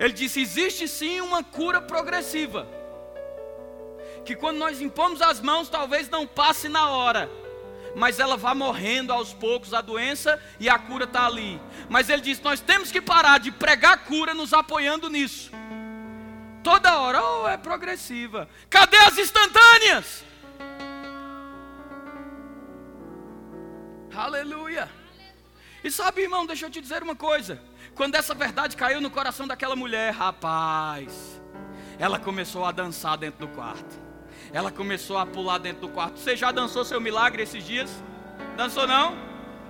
Ele 0.01 0.15
disse: 0.15 0.41
existe 0.41 0.89
sim 0.89 1.21
uma 1.21 1.45
cura 1.45 1.79
progressiva. 1.83 2.67
Que 4.25 4.35
quando 4.35 4.57
nós 4.57 4.81
impomos 4.81 5.21
as 5.21 5.41
mãos, 5.41 5.69
talvez 5.69 6.09
não 6.09 6.27
passe 6.27 6.69
na 6.69 6.89
hora, 6.89 7.31
mas 7.95 8.19
ela 8.19 8.37
vai 8.39 8.55
morrendo 8.55 9.13
aos 9.13 9.35
poucos 9.35 9.75
a 9.75 9.83
doença 9.83 10.43
e 10.59 10.71
a 10.71 10.79
cura 10.79 11.05
está 11.05 11.27
ali. 11.27 11.61
Mas 11.91 12.09
ele 12.09 12.23
disse: 12.23 12.43
nós 12.43 12.61
temos 12.61 12.91
que 12.91 13.03
parar 13.03 13.39
de 13.39 13.53
pregar 13.53 14.05
cura 14.05 14.33
nos 14.33 14.55
apoiando 14.55 15.11
nisso. 15.11 15.51
Toda 16.65 16.99
hora, 16.99 17.23
oh, 17.23 17.49
é 17.49 17.59
progressiva. 17.59 18.49
Cadê 18.71 18.97
as 18.97 19.19
instantâneas? 19.19 20.25
Aleluia. 24.15 24.91
E 25.85 25.91
sabe, 25.91 26.23
irmão, 26.23 26.47
deixa 26.47 26.67
eu 26.67 26.71
te 26.71 26.81
dizer 26.81 27.03
uma 27.03 27.17
coisa. 27.17 27.69
Quando 27.94 28.14
essa 28.14 28.35
verdade 28.35 28.76
caiu 28.76 29.00
no 29.00 29.11
coração 29.11 29.46
daquela 29.46 29.76
mulher, 29.76 30.12
rapaz, 30.12 31.40
ela 31.98 32.18
começou 32.18 32.64
a 32.64 32.72
dançar 32.72 33.18
dentro 33.18 33.46
do 33.46 33.55
quarto. 33.55 33.98
Ela 34.53 34.70
começou 34.70 35.18
a 35.18 35.26
pular 35.26 35.59
dentro 35.59 35.83
do 35.83 35.88
quarto. 35.88 36.18
Você 36.18 36.37
já 36.37 36.50
dançou 36.50 36.85
seu 36.85 37.00
milagre 37.00 37.42
esses 37.42 37.64
dias? 37.64 37.90
Dançou 38.57 38.87
não? 38.87 39.14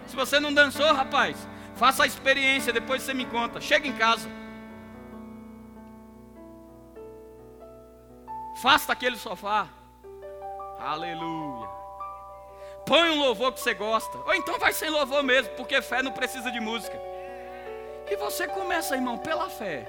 Se 0.06 0.16
você 0.16 0.40
não 0.40 0.52
dançou, 0.52 0.92
rapaz, 0.92 1.36
faça 1.74 2.04
a 2.04 2.06
experiência, 2.06 2.72
depois 2.72 3.02
você 3.02 3.12
me 3.12 3.24
conta. 3.26 3.60
Chega 3.60 3.86
em 3.86 3.92
casa. 3.92 4.28
Faça 8.62 8.92
aquele 8.92 9.16
sofá. 9.16 9.68
Aleluia. 10.78 11.68
Põe 12.86 13.10
um 13.10 13.18
louvor 13.18 13.52
que 13.52 13.60
você 13.60 13.74
gosta. 13.74 14.18
Ou 14.18 14.34
então 14.34 14.58
vai 14.58 14.72
sem 14.72 14.90
louvor 14.90 15.22
mesmo, 15.22 15.54
porque 15.56 15.80
fé 15.82 16.02
não 16.02 16.12
precisa 16.12 16.50
de 16.50 16.60
música. 16.60 17.09
E 18.10 18.16
você 18.16 18.46
começa, 18.48 18.96
irmão, 18.96 19.16
pela 19.16 19.48
fé. 19.48 19.84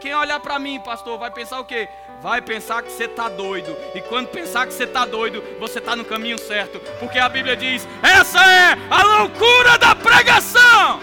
Quem 0.00 0.14
olhar 0.14 0.40
para 0.40 0.58
mim, 0.58 0.80
pastor, 0.80 1.16
vai 1.18 1.30
pensar 1.30 1.60
o 1.60 1.64
quê? 1.64 1.88
Vai 2.20 2.40
pensar 2.40 2.82
que 2.82 2.90
você 2.90 3.04
está 3.04 3.28
doido. 3.28 3.76
E 3.94 4.00
quando 4.00 4.28
pensar 4.28 4.66
que 4.66 4.72
você 4.72 4.84
está 4.84 5.04
doido, 5.04 5.44
você 5.60 5.78
está 5.78 5.94
no 5.94 6.04
caminho 6.04 6.38
certo. 6.38 6.80
Porque 6.98 7.18
a 7.18 7.28
Bíblia 7.28 7.54
diz: 7.54 7.86
essa 8.02 8.44
é 8.44 8.76
a 8.90 9.02
loucura 9.18 9.78
da 9.78 9.94
pregação. 9.94 10.98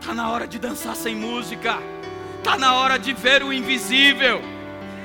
Está 0.00 0.12
na 0.12 0.30
hora 0.30 0.46
de 0.46 0.58
dançar 0.58 0.96
sem 0.96 1.14
música. 1.14 1.78
Está 2.38 2.58
na 2.58 2.74
hora 2.74 2.98
de 2.98 3.12
ver 3.12 3.42
o 3.42 3.52
invisível. 3.52 4.57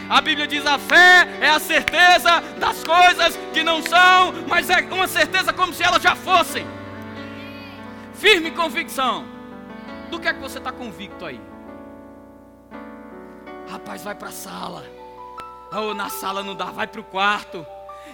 A 0.09 0.21
Bíblia 0.21 0.47
diz: 0.47 0.65
a 0.65 0.77
fé 0.77 1.27
é 1.41 1.49
a 1.49 1.59
certeza 1.59 2.41
das 2.59 2.83
coisas 2.83 3.37
que 3.53 3.63
não 3.63 3.81
são, 3.81 4.33
mas 4.47 4.69
é 4.69 4.81
uma 4.91 5.07
certeza 5.07 5.53
como 5.53 5.73
se 5.73 5.83
elas 5.83 6.01
já 6.01 6.15
fossem. 6.15 6.65
Firme 8.13 8.51
convicção. 8.51 9.25
Do 10.09 10.19
que 10.19 10.27
é 10.27 10.33
que 10.33 10.39
você 10.39 10.59
está 10.59 10.71
convicto 10.71 11.25
aí? 11.25 11.41
Rapaz, 13.69 14.03
vai 14.03 14.13
para 14.13 14.29
a 14.29 14.31
sala. 14.31 14.85
Oh, 15.71 15.93
na 15.93 16.09
sala 16.09 16.43
não 16.43 16.55
dá, 16.55 16.65
vai 16.65 16.85
para 16.85 17.01
o 17.01 17.03
quarto 17.03 17.65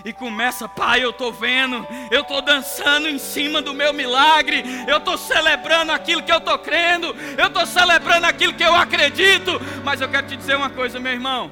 e 0.05 0.13
começa, 0.13 0.67
pai, 0.67 1.03
eu 1.03 1.09
estou 1.09 1.31
vendo, 1.31 1.85
eu 2.09 2.21
estou 2.21 2.41
dançando 2.41 3.09
em 3.09 3.17
cima 3.17 3.61
do 3.61 3.73
meu 3.73 3.93
milagre, 3.93 4.63
eu 4.87 4.97
estou 4.97 5.17
celebrando 5.17 5.91
aquilo 5.91 6.23
que 6.23 6.31
eu 6.31 6.37
estou 6.37 6.57
crendo, 6.59 7.13
eu 7.37 7.47
estou 7.47 7.65
celebrando 7.65 8.25
aquilo 8.25 8.53
que 8.53 8.63
eu 8.63 8.73
acredito. 8.73 9.59
Mas 9.83 9.99
eu 9.99 10.09
quero 10.09 10.27
te 10.27 10.37
dizer 10.37 10.55
uma 10.55 10.69
coisa, 10.69 10.99
meu 10.99 11.11
irmão. 11.11 11.51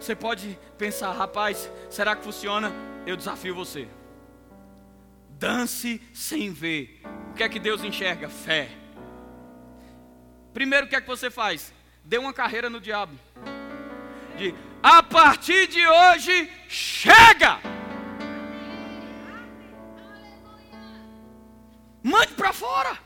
Você 0.00 0.14
pode 0.14 0.58
pensar, 0.76 1.12
rapaz, 1.12 1.70
será 1.90 2.14
que 2.14 2.22
funciona? 2.22 2.72
Eu 3.06 3.16
desafio 3.16 3.54
você. 3.54 3.88
Dance 5.30 6.00
sem 6.12 6.52
ver. 6.52 7.00
O 7.30 7.34
que 7.34 7.42
é 7.42 7.48
que 7.48 7.58
Deus 7.58 7.82
enxerga? 7.82 8.28
Fé. 8.28 8.70
Primeiro, 10.52 10.86
o 10.86 10.88
que 10.88 10.96
é 10.96 11.00
que 11.00 11.06
você 11.06 11.30
faz? 11.30 11.72
Dê 12.04 12.18
uma 12.18 12.32
carreira 12.32 12.68
no 12.70 12.80
diabo. 12.80 13.18
De 14.36 14.54
a 14.82 15.02
partir 15.02 15.66
de 15.66 15.84
hoje, 15.86 16.50
chega! 16.68 17.58
Mande 22.02 22.32
para 22.34 22.52
fora. 22.52 22.98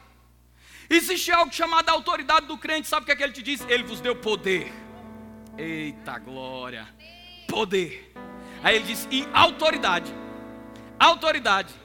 Existe 0.88 1.33
algo 1.33 1.52
chamado 1.52 1.88
autoridade 1.88 2.46
do 2.46 2.59
crente, 2.59 2.87
sabe 2.87 3.05
o 3.05 3.07
que 3.07 3.12
é 3.12 3.16
que 3.16 3.22
ele 3.22 3.33
te 3.33 3.42
diz? 3.42 3.64
Ele 3.68 3.83
vos 3.83 4.00
deu 4.00 4.14
poder. 4.14 4.82
Eita 5.57 6.19
glória! 6.19 6.88
Poder. 7.49 8.12
Aí 8.62 8.77
ele 8.77 8.85
diz: 8.85 9.07
e 9.11 9.27
autoridade. 9.33 10.12
Autoridade 10.99 11.83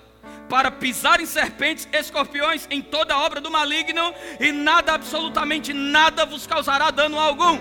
para 0.50 0.72
pisar 0.72 1.20
em 1.20 1.26
serpentes, 1.26 1.88
escorpiões, 1.92 2.68
em 2.70 2.82
toda 2.82 3.18
obra 3.18 3.42
do 3.42 3.52
maligno, 3.52 4.14
e 4.40 4.52
nada, 4.52 4.94
absolutamente 4.94 5.74
nada, 5.74 6.26
vos 6.26 6.48
causará 6.48 6.90
dano 6.90 7.20
algum. 7.20 7.60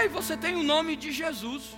Ei, 0.00 0.08
você 0.08 0.36
tem 0.36 0.54
o 0.56 0.62
nome 0.62 0.94
de 0.96 1.10
Jesus. 1.10 1.76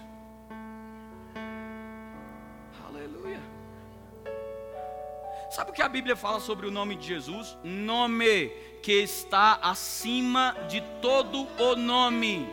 Sabe 5.54 5.70
o 5.70 5.74
que 5.74 5.82
a 5.82 5.88
Bíblia 5.88 6.16
fala 6.16 6.40
sobre 6.40 6.66
o 6.66 6.70
nome 6.70 6.96
de 6.96 7.06
Jesus? 7.06 7.58
Nome 7.62 8.50
que 8.82 8.92
está 8.92 9.58
acima 9.62 10.56
de 10.66 10.80
todo 11.02 11.46
o 11.58 11.76
nome. 11.76 12.48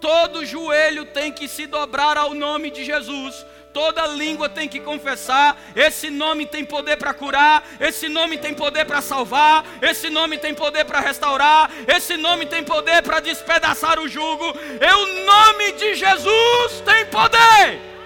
Todo 0.00 0.46
joelho 0.46 1.06
tem 1.06 1.32
que 1.32 1.48
se 1.48 1.66
dobrar 1.66 2.16
ao 2.16 2.34
nome 2.34 2.70
de 2.70 2.84
Jesus 2.84 3.44
toda 3.72 4.06
língua 4.06 4.48
tem 4.48 4.68
que 4.68 4.80
confessar: 4.80 5.56
esse 5.74 6.10
nome 6.10 6.46
tem 6.46 6.64
poder 6.64 6.96
para 6.96 7.14
curar, 7.14 7.64
esse 7.78 8.08
nome 8.08 8.38
tem 8.38 8.54
poder 8.54 8.84
para 8.84 9.00
salvar, 9.00 9.64
esse 9.82 10.10
nome 10.10 10.38
tem 10.38 10.54
poder 10.54 10.84
para 10.84 11.00
restaurar, 11.00 11.70
esse 11.86 12.16
nome 12.16 12.46
tem 12.46 12.64
poder 12.64 13.02
para 13.02 13.20
despedaçar 13.20 14.00
o 14.00 14.08
jugo. 14.08 14.46
E 14.80 14.94
o 14.94 15.24
nome 15.24 15.72
de 15.72 15.94
Jesus 15.94 16.80
tem 16.84 17.06
poder. 17.06 17.97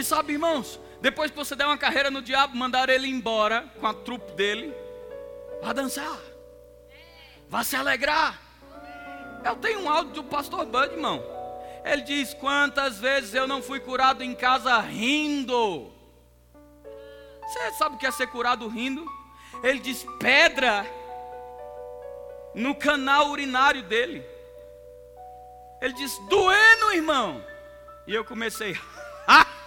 E 0.00 0.02
sabe, 0.02 0.32
irmãos, 0.32 0.80
depois 1.02 1.30
que 1.30 1.36
você 1.36 1.54
der 1.54 1.66
uma 1.66 1.76
carreira 1.76 2.10
no 2.10 2.22
diabo, 2.22 2.56
mandar 2.56 2.88
ele 2.88 3.06
embora 3.06 3.70
com 3.78 3.86
a 3.86 3.92
trupe 3.92 4.32
dele, 4.32 4.74
vá 5.60 5.74
dançar, 5.74 6.18
vá 7.50 7.62
se 7.62 7.76
alegrar. 7.76 8.40
Eu 9.44 9.56
tenho 9.56 9.80
um 9.80 9.90
áudio 9.90 10.14
do 10.14 10.24
pastor 10.24 10.64
Bud, 10.64 10.94
irmão. 10.94 11.22
Ele 11.84 12.00
diz: 12.00 12.32
Quantas 12.32 12.98
vezes 12.98 13.34
eu 13.34 13.46
não 13.46 13.60
fui 13.60 13.78
curado 13.78 14.24
em 14.24 14.34
casa 14.34 14.78
rindo? 14.78 15.92
Você 17.42 17.72
sabe 17.72 17.96
o 17.96 17.98
que 17.98 18.06
é 18.06 18.10
ser 18.10 18.28
curado 18.28 18.66
rindo? 18.68 19.04
Ele 19.62 19.80
diz: 19.80 20.06
Pedra 20.18 20.86
no 22.54 22.74
canal 22.74 23.28
urinário 23.28 23.82
dele. 23.82 24.24
Ele 25.78 25.92
diz: 25.92 26.16
Doendo, 26.30 26.92
irmão. 26.94 27.44
E 28.06 28.14
eu 28.14 28.24
comecei. 28.24 28.74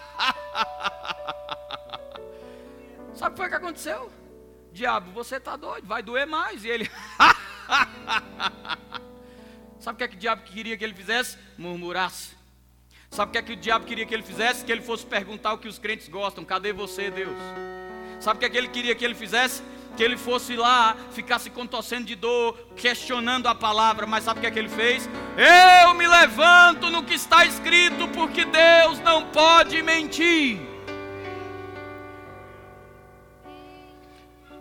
sabe 3.15 3.27
o 3.27 3.31
que 3.31 3.37
foi 3.37 3.49
que 3.49 3.55
aconteceu? 3.55 4.11
Diabo, 4.71 5.11
você 5.11 5.37
está 5.37 5.55
doido, 5.55 5.87
vai 5.87 6.01
doer 6.01 6.25
mais. 6.25 6.65
E 6.65 6.69
ele. 6.69 6.89
Sabe 9.79 9.95
o 9.95 9.97
que 9.97 10.03
é 10.05 10.07
que 10.07 10.15
o 10.15 10.19
diabo 10.19 10.43
queria 10.43 10.77
que 10.77 10.83
ele 10.83 10.93
fizesse? 10.93 11.37
Murmurasse. 11.57 12.37
Sabe 13.11 13.29
o 13.29 13.31
que 13.33 13.37
é 13.37 13.41
que 13.41 13.51
o 13.51 13.55
diabo 13.57 13.85
queria 13.85 14.05
que 14.05 14.13
ele 14.13 14.23
fizesse? 14.23 14.63
Que 14.63 14.71
ele 14.71 14.81
fosse 14.81 15.05
perguntar 15.05 15.51
o 15.51 15.57
que 15.57 15.67
os 15.67 15.77
crentes 15.77 16.07
gostam: 16.07 16.45
cadê 16.45 16.71
você, 16.71 17.11
Deus? 17.11 17.37
Sabe 18.21 18.37
o 18.37 18.39
que 18.39 18.45
é 18.45 18.49
que 18.49 18.57
ele 18.57 18.69
queria 18.69 18.95
que 18.95 19.03
ele 19.03 19.13
fizesse? 19.13 19.61
Que 19.95 20.03
ele 20.03 20.17
fosse 20.17 20.55
lá, 20.55 20.95
ficasse 21.11 21.49
contorcendo 21.49 22.05
de 22.05 22.15
dor, 22.15 22.57
questionando 22.75 23.47
a 23.47 23.53
palavra, 23.53 24.07
mas 24.07 24.23
sabe 24.23 24.39
o 24.39 24.41
que 24.41 24.47
é 24.47 24.51
que 24.51 24.59
ele 24.59 24.69
fez? 24.69 25.07
Eu 25.83 25.93
me 25.93 26.07
levanto 26.07 26.89
no 26.89 27.03
que 27.03 27.13
está 27.13 27.45
escrito, 27.45 28.07
porque 28.09 28.45
Deus 28.45 28.99
não 28.99 29.27
pode 29.27 29.81
mentir. 29.83 30.59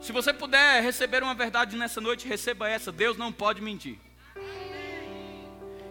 Se 0.03 0.11
você 0.11 0.33
puder 0.33 0.83
receber 0.83 1.23
uma 1.23 1.35
verdade 1.35 1.77
nessa 1.77 2.01
noite, 2.01 2.27
receba 2.27 2.68
essa: 2.68 2.90
Deus 2.90 3.16
não 3.16 3.31
pode 3.31 3.62
mentir. 3.62 3.99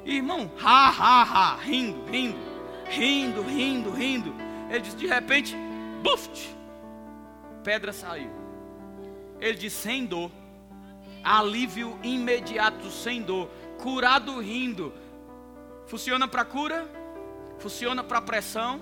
Irmão, 0.03 0.51
ha, 0.61 0.89
ha, 0.89 1.21
ha, 1.21 1.55
rindo, 1.55 2.03
rindo, 2.11 2.37
rindo, 2.89 3.41
rindo, 3.43 3.91
rindo. 3.91 4.35
Ele 4.69 4.81
disse, 4.81 4.97
de 4.97 5.07
repente, 5.07 5.55
buft, 6.01 6.49
pedra 7.63 7.93
saiu. 7.93 8.40
Ele 9.41 9.57
disse, 9.57 9.81
sem 9.81 10.05
dor, 10.05 10.31
alívio 11.23 11.99
imediato, 12.03 12.89
sem 12.89 13.21
dor, 13.21 13.49
curado 13.77 14.39
rindo. 14.39 14.93
Funciona 15.87 16.27
para 16.27 16.45
cura, 16.45 16.87
funciona 17.59 18.03
para 18.03 18.21
pressão. 18.21 18.79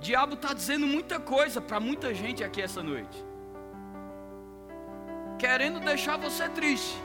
Diabo 0.00 0.34
está 0.34 0.52
dizendo 0.54 0.86
muita 0.86 1.20
coisa 1.20 1.60
para 1.60 1.78
muita 1.78 2.12
gente 2.14 2.42
aqui 2.42 2.62
essa 2.62 2.82
noite 2.82 3.28
querendo 5.38 5.80
deixar 5.80 6.18
você 6.18 6.48
triste. 6.48 7.00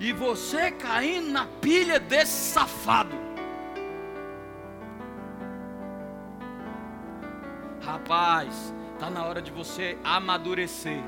E 0.00 0.12
você 0.12 0.70
caindo 0.70 1.30
na 1.30 1.46
pilha 1.60 1.98
desse 1.98 2.52
safado. 2.52 3.27
Rapaz, 8.08 8.72
está 8.94 9.10
na 9.10 9.26
hora 9.26 9.42
de 9.42 9.50
você 9.50 9.98
amadurecer. 10.02 10.98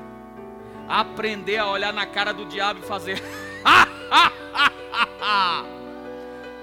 Aprender 0.87 1.57
a 1.57 1.67
olhar 1.67 1.91
na 1.91 2.05
cara 2.05 2.31
do 2.31 2.45
diabo 2.45 2.81
e 2.81 2.83
fazer. 2.83 3.19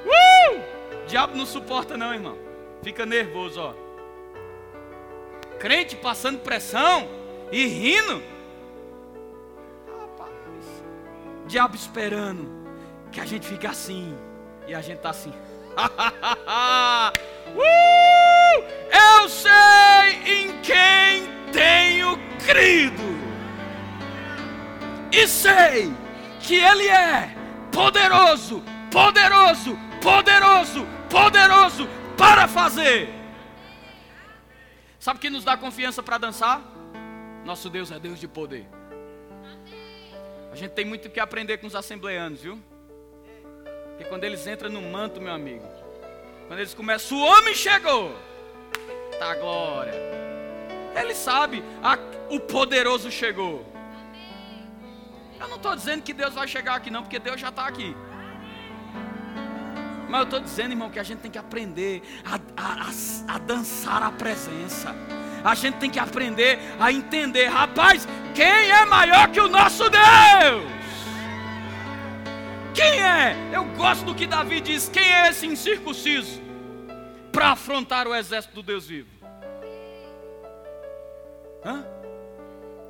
uh! 0.07 0.63
Diabo 1.09 1.37
não 1.37 1.45
suporta, 1.45 1.97
não, 1.97 2.15
irmão. 2.15 2.39
Fica 2.85 3.05
nervoso, 3.05 3.61
ó. 3.61 3.75
Crente 5.59 5.97
passando 5.97 6.39
pressão 6.39 7.09
e 7.51 7.67
rindo. 7.67 8.23
diabo 11.49 11.75
esperando 11.75 12.49
que 13.11 13.21
a 13.21 13.25
gente 13.25 13.45
fique 13.45 13.67
assim. 13.67 14.17
E 14.69 14.75
a 14.75 14.81
gente 14.81 15.01
tá 15.01 15.11
assim. 15.11 15.33
uh! 17.57 18.18
Eu 18.93 19.29
sei 19.29 19.53
em 20.27 20.61
quem 20.61 21.29
tenho 21.53 22.19
crido. 22.45 23.09
E 25.13 25.27
sei 25.27 25.93
que 26.41 26.57
Ele 26.57 26.89
é 26.89 27.35
poderoso, 27.73 28.63
poderoso, 28.91 29.79
poderoso, 30.03 30.87
poderoso 31.11 31.89
para 32.17 32.49
fazer. 32.49 33.09
Sabe 34.99 35.19
o 35.19 35.21
que 35.21 35.31
nos 35.31 35.45
dá 35.45 35.57
confiança 35.57 36.03
para 36.03 36.19
dançar? 36.19 36.61
Nosso 37.45 37.71
Deus 37.71 37.91
é 37.91 37.99
Deus 37.99 38.19
de 38.19 38.29
poder. 38.29 38.67
A 40.53 40.57
gente 40.57 40.73
tem 40.73 40.85
muito 40.85 41.09
que 41.09 41.21
aprender 41.21 41.59
com 41.59 41.67
os 41.67 41.75
assembleanos, 41.75 42.43
viu? 42.43 42.59
Porque 43.91 44.05
quando 44.05 44.25
eles 44.25 44.47
entram 44.47 44.71
no 44.71 44.83
manto, 44.83 45.21
meu 45.21 45.33
amigo, 45.33 45.67
quando 46.47 46.61
eles 46.61 46.75
começam, 46.75 47.19
o 47.19 47.21
homem 47.21 47.55
chegou, 47.55 48.17
tá 49.19 49.35
glória. 49.35 49.95
Ele 50.95 51.15
sabe, 51.15 51.63
a, 51.83 51.99
o 52.31 52.41
poderoso 52.41 53.11
chegou. 53.11 53.65
Eu 55.41 55.49
não 55.49 55.57
estou 55.57 55.75
dizendo 55.77 56.03
que 56.03 56.13
Deus 56.13 56.35
vai 56.35 56.49
chegar 56.49 56.75
aqui, 56.75 56.91
não, 56.91 57.03
porque 57.03 57.19
Deus 57.19 57.41
já 57.41 57.49
está 57.49 57.67
aqui. 57.67 57.97
Mas 60.09 60.21
eu 60.21 60.25
estou 60.25 60.41
dizendo, 60.41 60.73
irmão, 60.73 60.91
que 60.91 60.99
a 60.99 61.03
gente 61.03 61.21
tem 61.21 61.31
que 61.31 61.39
aprender 61.39 62.03
a, 62.25 62.37
a, 62.57 63.35
a 63.35 63.39
dançar 63.39 64.03
a 64.03 64.11
presença 64.11 64.95
a 65.45 65.55
gente 65.55 65.77
tem 65.77 65.91
que 65.91 65.99
aprender 65.99 66.59
a 66.79 66.93
entender, 66.93 67.47
rapaz, 67.47 68.07
quem 68.35 68.47
é 68.47 68.85
maior 68.85 69.29
que 69.29 69.41
o 69.41 69.49
nosso 69.49 69.85
Deus? 69.89 70.65
Quem 72.75 73.03
é? 73.03 73.37
Eu 73.53 73.65
gosto 73.77 74.05
do 74.05 74.15
que 74.15 74.27
Davi 74.27 74.61
diz: 74.61 74.89
quem 74.89 75.13
é 75.13 75.29
esse 75.29 75.47
incircunciso 75.47 76.48
para 77.39 77.51
afrontar 77.51 78.09
o 78.09 78.15
exército 78.17 78.53
do 78.53 78.65
Deus 78.65 78.89
vivo? 78.89 79.09
Hã? 81.65 81.87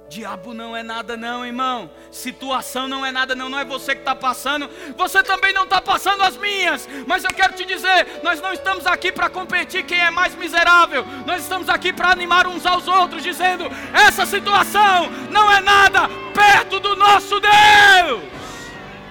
Diabo 0.09 0.55
não 0.55 0.75
é 0.75 0.83
nada, 0.83 1.19
não, 1.19 1.45
irmão. 1.45 1.91
Situação 2.11 2.89
não 2.89 3.05
é 3.05 3.13
nada, 3.13 3.35
não. 3.35 3.51
Não 3.51 3.59
é 3.59 3.65
você 3.67 3.95
que 3.95 4.01
está 4.01 4.15
passando. 4.15 4.67
Você 4.97 5.23
também 5.23 5.53
não 5.53 5.65
está 5.65 5.83
passando 5.83 6.23
as 6.23 6.35
minhas. 6.39 6.89
Mas 7.07 7.25
eu 7.25 7.31
quero 7.35 7.53
te 7.53 7.67
dizer: 7.67 8.23
nós 8.23 8.41
não 8.41 8.55
estamos 8.55 8.87
aqui 8.87 9.13
para 9.13 9.29
competir 9.29 9.85
quem 9.85 10.01
é 10.01 10.11
mais 10.11 10.35
miserável. 10.35 11.05
Nós 11.27 11.43
estamos 11.43 11.69
aqui 11.69 11.93
para 11.93 12.11
animar 12.11 12.47
uns 12.47 12.65
aos 12.65 12.89
outros, 12.89 13.23
dizendo: 13.23 13.65
essa 13.93 14.25
situação 14.25 15.11
não 15.31 15.53
é 15.53 15.61
nada 15.61 16.09
perto 16.33 16.81
do 16.81 16.97
nosso 16.97 17.39
Deus. 17.39 18.23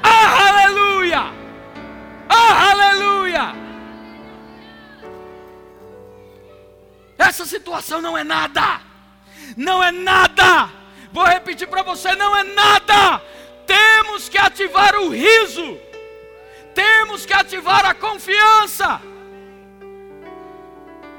Ah, 0.01 0.47
aleluia! 0.49 1.31
Ah, 2.27 2.71
aleluia! 2.71 3.66
Essa 7.17 7.45
situação 7.45 8.01
não 8.01 8.17
é 8.17 8.23
nada. 8.23 8.81
Não 9.55 9.83
é 9.83 9.91
nada 9.91 10.69
Vou 11.11 11.25
repetir 11.25 11.67
para 11.67 11.81
você: 11.81 12.15
não 12.15 12.35
é 12.35 12.43
nada. 12.43 13.21
Temos 13.65 14.29
que 14.29 14.37
ativar 14.37 14.95
o 14.95 15.09
riso, 15.09 15.79
temos 16.73 17.25
que 17.25 17.33
ativar 17.33 17.85
a 17.85 17.93
confiança. 17.93 19.01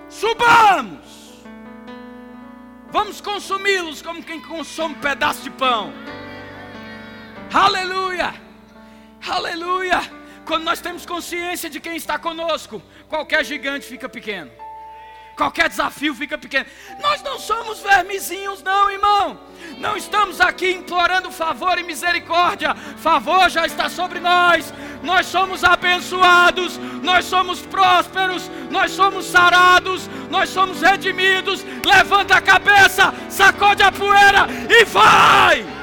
Subamos, 0.09 1.45
vamos 2.91 3.21
consumi-los 3.21 4.01
como 4.01 4.23
quem 4.23 4.41
consome 4.41 4.95
um 4.95 5.01
pedaço 5.01 5.43
de 5.43 5.51
pão. 5.51 5.93
Aleluia, 7.53 8.35
aleluia. 9.27 10.01
Quando 10.47 10.65
nós 10.65 10.81
temos 10.81 11.05
consciência 11.05 11.69
de 11.69 11.79
quem 11.79 11.97
está 11.97 12.19
conosco, 12.19 12.81
qualquer 13.09 13.45
gigante 13.45 13.85
fica 13.85 14.09
pequeno. 14.09 14.51
Qualquer 15.39 15.69
desafio 15.69 16.15
fica 16.15 16.37
pequeno. 16.37 16.67
Nós 17.01 17.23
não 17.23 17.39
somos 17.39 17.79
vermezinhos, 17.79 18.63
não, 18.63 18.91
irmão. 18.91 19.41
Não 19.79 19.97
estamos 19.97 20.41
aqui 20.41 20.73
implorando 20.73 21.31
favor 21.31 21.79
e 21.79 21.85
misericórdia. 21.85 22.75
Favor 22.75 23.49
já 23.49 23.65
está 23.65 23.89
sobre 23.89 24.19
nós. 24.19 24.75
Nós 25.03 25.27
somos 25.27 25.63
abençoados, 25.63 26.77
nós 27.03 27.25
somos 27.25 27.61
prósperos, 27.61 28.51
nós 28.69 28.91
somos 28.91 29.27
sarados, 29.27 30.11
nós 30.29 30.49
somos 30.49 30.83
redimidos. 30.83 31.65
Levanta 31.85 32.35
a 32.35 32.43
cabeça, 32.43 33.15
sacode 33.31 33.83
a 33.83 33.93
poeira 33.93 34.49
e 34.69 34.85
vai! 34.85 35.78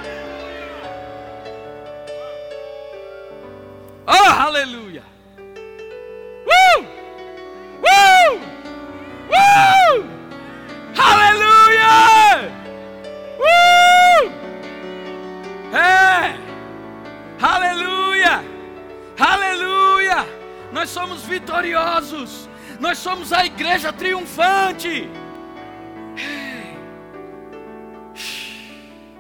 Somos 23.06 23.32
a 23.32 23.46
igreja 23.46 23.94
triunfante. 23.94 25.08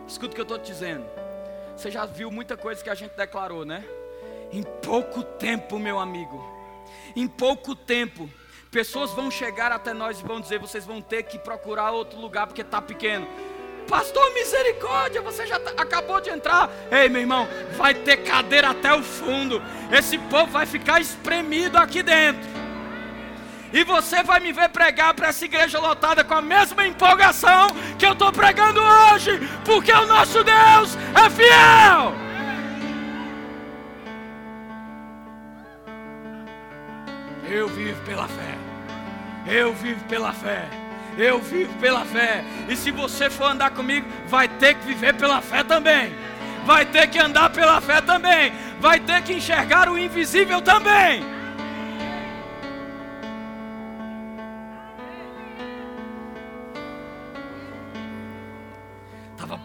Escuta 0.07 0.31
o 0.31 0.33
que 0.33 0.41
eu 0.41 0.43
estou 0.43 0.57
te 0.57 0.71
dizendo. 0.71 1.05
Você 1.77 1.91
já 1.91 2.03
viu 2.03 2.31
muita 2.31 2.57
coisa 2.57 2.83
que 2.83 2.89
a 2.89 2.95
gente 2.95 3.15
declarou, 3.15 3.63
né? 3.63 3.85
Em 4.51 4.63
pouco 4.63 5.21
tempo, 5.21 5.77
meu 5.77 5.99
amigo. 5.99 6.43
Em 7.15 7.27
pouco 7.27 7.75
tempo 7.75 8.27
Pessoas 8.71 9.11
vão 9.11 9.31
chegar 9.31 9.71
até 9.71 9.93
nós 9.93 10.19
e 10.19 10.23
vão 10.23 10.41
dizer: 10.41 10.59
vocês 10.59 10.83
vão 10.83 10.99
ter 10.99 11.23
que 11.23 11.39
procurar 11.39 11.91
outro 11.91 12.19
lugar 12.19 12.45
porque 12.45 12.61
está 12.61 12.81
pequeno. 12.81 13.25
Pastor, 13.87 14.33
misericórdia, 14.33 15.21
você 15.21 15.45
já 15.45 15.57
tá, 15.57 15.71
acabou 15.77 16.19
de 16.19 16.29
entrar. 16.29 16.69
Ei, 16.91 17.07
meu 17.07 17.21
irmão, 17.21 17.47
vai 17.77 17.93
ter 17.93 18.17
cadeira 18.17 18.71
até 18.71 18.93
o 18.93 19.01
fundo. 19.01 19.61
Esse 19.89 20.17
povo 20.17 20.51
vai 20.51 20.65
ficar 20.65 20.99
espremido 20.99 21.77
aqui 21.77 22.03
dentro. 22.03 22.64
E 23.75 23.83
você 23.83 24.23
vai 24.23 24.39
me 24.39 24.53
ver 24.53 24.69
pregar 24.69 25.13
para 25.13 25.27
essa 25.27 25.43
igreja 25.43 25.77
lotada 25.77 26.23
com 26.23 26.33
a 26.33 26.41
mesma 26.41 26.87
empolgação 26.87 27.75
que 27.99 28.05
eu 28.05 28.13
estou 28.13 28.31
pregando 28.31 28.79
hoje, 28.81 29.37
porque 29.65 29.91
o 29.91 30.05
nosso 30.05 30.41
Deus 30.45 30.97
é 31.13 31.29
fiel. 31.29 32.13
Eu 37.51 37.67
vivo 37.67 38.01
pela 38.05 38.29
fé. 38.29 38.55
Eu 39.45 39.73
vivo 39.73 40.01
pela 40.05 40.31
fé. 40.31 40.69
Eu 41.17 41.41
vivo 41.41 41.73
pela 41.73 42.05
fé. 42.05 42.45
E 42.69 42.77
se 42.77 42.91
você 42.91 43.29
for 43.29 43.51
andar 43.51 43.71
comigo, 43.71 44.07
vai 44.27 44.47
ter 44.47 44.75
que 44.75 44.85
viver 44.85 45.15
pela 45.15 45.41
fé 45.41 45.65
também. 45.65 46.15
Vai 46.65 46.85
ter 46.85 47.07
que 47.07 47.19
andar 47.19 47.49
pela 47.49 47.81
fé 47.81 47.99
também. 47.99 48.53
Vai 48.79 49.01
ter 49.01 49.21
que 49.21 49.33
enxergar 49.33 49.89
o 49.89 49.97
invisível 49.97 50.61
também. 50.61 51.34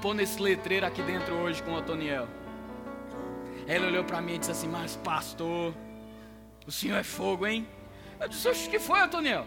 Estava 0.01 0.15
pondo 0.15 0.23
esse 0.23 0.41
letreiro 0.41 0.87
aqui 0.87 1.03
dentro 1.03 1.35
hoje 1.35 1.63
com 1.63 1.73
o 1.73 1.75
Otoniel. 1.75 2.27
Ele 3.69 3.85
olhou 3.85 4.03
para 4.03 4.23
mim 4.23 4.37
e 4.37 4.39
disse 4.39 4.51
assim: 4.51 4.67
Mas, 4.67 4.97
pastor, 4.97 5.75
o 6.67 6.73
senhor 6.73 6.97
é 6.97 7.03
fogo, 7.03 7.47
hein? 7.47 7.69
Eu 8.19 8.27
disse: 8.27 8.49
O 8.49 8.71
que 8.71 8.79
foi, 8.79 9.03
Otoniel? 9.03 9.47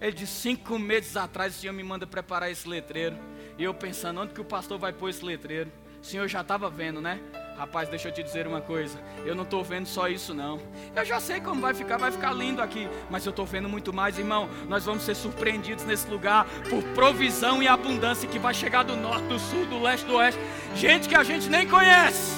Ele 0.00 0.10
disse: 0.10 0.32
cinco 0.32 0.80
meses 0.80 1.16
atrás 1.16 1.56
o 1.56 1.60
Senhor 1.60 1.72
me 1.72 1.84
manda 1.84 2.08
preparar 2.08 2.50
esse 2.50 2.68
letreiro. 2.68 3.16
E 3.56 3.62
eu 3.62 3.72
pensando, 3.72 4.20
onde 4.20 4.34
que 4.34 4.40
o 4.40 4.44
pastor 4.44 4.80
vai 4.80 4.92
pôr 4.92 5.10
esse 5.10 5.24
letreiro? 5.24 5.70
O 6.02 6.04
Senhor 6.04 6.26
já 6.26 6.40
estava 6.40 6.68
vendo, 6.68 7.00
né? 7.00 7.20
Rapaz, 7.56 7.88
deixa 7.88 8.08
eu 8.08 8.12
te 8.12 8.22
dizer 8.22 8.46
uma 8.46 8.60
coisa. 8.60 8.98
Eu 9.24 9.34
não 9.34 9.44
estou 9.44 9.62
vendo 9.62 9.86
só 9.86 10.08
isso, 10.08 10.34
não. 10.34 10.60
Eu 10.94 11.04
já 11.04 11.20
sei 11.20 11.40
como 11.40 11.60
vai 11.60 11.72
ficar, 11.72 11.96
vai 11.96 12.10
ficar 12.10 12.32
lindo 12.32 12.60
aqui. 12.60 12.88
Mas 13.08 13.24
eu 13.24 13.30
estou 13.30 13.46
vendo 13.46 13.68
muito 13.68 13.92
mais, 13.92 14.18
irmão. 14.18 14.48
Nós 14.68 14.84
vamos 14.84 15.04
ser 15.04 15.14
surpreendidos 15.14 15.84
nesse 15.84 16.08
lugar 16.08 16.46
por 16.68 16.82
provisão 16.94 17.62
e 17.62 17.68
abundância 17.68 18.28
que 18.28 18.38
vai 18.38 18.52
chegar 18.52 18.82
do 18.82 18.96
norte, 18.96 19.26
do 19.26 19.38
sul, 19.38 19.66
do 19.66 19.80
leste, 19.80 20.04
do 20.04 20.16
oeste. 20.16 20.40
Gente 20.74 21.08
que 21.08 21.14
a 21.14 21.22
gente 21.22 21.48
nem 21.48 21.68
conhece. 21.68 22.34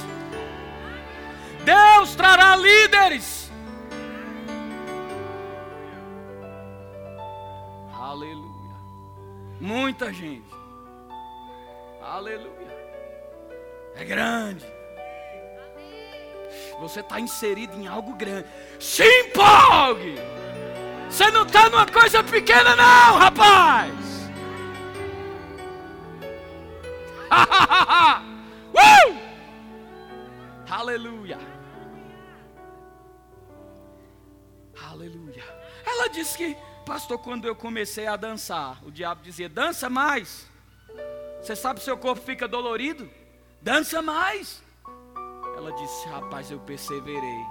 Deus 1.65 2.15
trará 2.15 2.55
líderes 2.55 3.47
Muita 9.61 10.13
gente. 10.13 10.55
Aleluia. 12.03 12.77
É 13.95 14.05
grande. 14.05 14.65
Você 16.81 17.01
está 17.01 17.19
inserido 17.21 17.75
em 17.77 17.87
algo 17.87 18.15
grande. 18.15 18.47
Se 18.79 19.05
empolgue. 19.05 20.17
Você 21.09 21.31
não 21.31 21.45
está 21.45 21.71
numa 21.71 21.87
coisa 21.87 22.23
pequena, 22.23 22.77
não, 22.77 23.19
rapaz. 23.19 23.95
uh! 28.73 29.17
Aleluia. 30.69 31.39
Aleluia. 34.83 35.45
Ela 35.85 36.09
disse 36.09 36.37
que 36.37 36.57
Pastor, 36.87 37.19
quando 37.19 37.49
eu 37.49 37.57
comecei 37.57 38.07
a 38.07 38.15
dançar, 38.15 38.79
o 38.87 38.93
diabo 38.93 39.21
dizia: 39.21 39.49
dança 39.49 39.91
mais. 39.91 40.47
Você 41.43 41.57
sabe 41.57 41.81
seu 41.81 41.99
corpo 41.99 42.23
fica 42.23 42.47
dolorido? 42.47 43.11
Dança 43.61 44.01
mais. 44.01 44.63
Ela 45.67 45.75
disse: 45.75 46.09
rapaz, 46.09 46.49
eu 46.49 46.61
perseverei. 46.61 47.45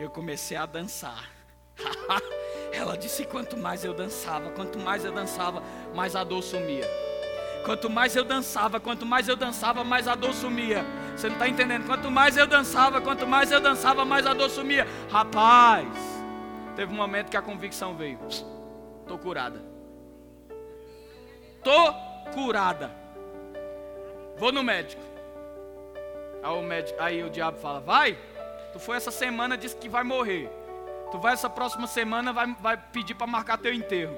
Eu 0.00 0.10
comecei 0.10 0.56
a 0.56 0.66
dançar. 0.66 1.30
Ela 2.74 2.96
disse: 2.96 3.24
quanto 3.24 3.56
mais 3.56 3.84
eu 3.84 3.94
dançava, 3.94 4.50
quanto 4.50 4.80
mais 4.80 5.04
eu 5.04 5.12
dançava, 5.12 5.62
mais 5.94 6.16
a 6.16 6.24
dor 6.24 6.42
sumia. 6.42 6.84
Quanto 7.64 7.88
mais 7.88 8.16
eu 8.16 8.24
dançava, 8.24 8.80
quanto 8.80 9.06
mais 9.06 9.28
eu 9.28 9.36
dançava, 9.36 9.84
mais 9.84 10.08
a 10.08 10.16
dor 10.16 10.34
sumia. 10.34 10.84
Você 11.14 11.28
não 11.28 11.34
está 11.34 11.46
entendendo? 11.46 11.86
Quanto 11.86 12.10
mais 12.10 12.36
eu 12.36 12.48
dançava, 12.48 13.00
quanto 13.00 13.24
mais 13.28 13.52
eu 13.52 13.60
dançava, 13.60 14.04
mais 14.04 14.26
a 14.26 14.34
dor 14.34 14.50
sumia. 14.50 14.84
Rapaz. 15.08 15.86
Teve 16.74 16.92
um 16.92 16.96
momento 16.96 17.30
que 17.30 17.36
a 17.36 17.42
convicção 17.42 17.94
veio. 17.94 18.18
Estou 19.02 19.18
curada. 19.18 19.62
Estou 21.58 21.94
curada. 22.34 22.90
Vou 24.36 24.50
no 24.50 24.64
médico. 24.64 25.09
Aí 26.42 26.50
o, 26.50 26.62
médico, 26.62 27.00
aí 27.00 27.22
o 27.22 27.30
diabo 27.30 27.58
fala: 27.58 27.80
Vai, 27.80 28.18
tu 28.72 28.78
foi 28.78 28.96
essa 28.96 29.10
semana, 29.10 29.56
disse 29.56 29.76
que 29.76 29.88
vai 29.88 30.02
morrer. 30.02 30.50
Tu 31.10 31.18
vai 31.18 31.32
essa 31.32 31.50
próxima 31.50 31.86
semana, 31.86 32.32
vai, 32.32 32.54
vai 32.54 32.76
pedir 32.76 33.14
para 33.14 33.26
marcar 33.26 33.58
teu 33.58 33.74
enterro. 33.74 34.16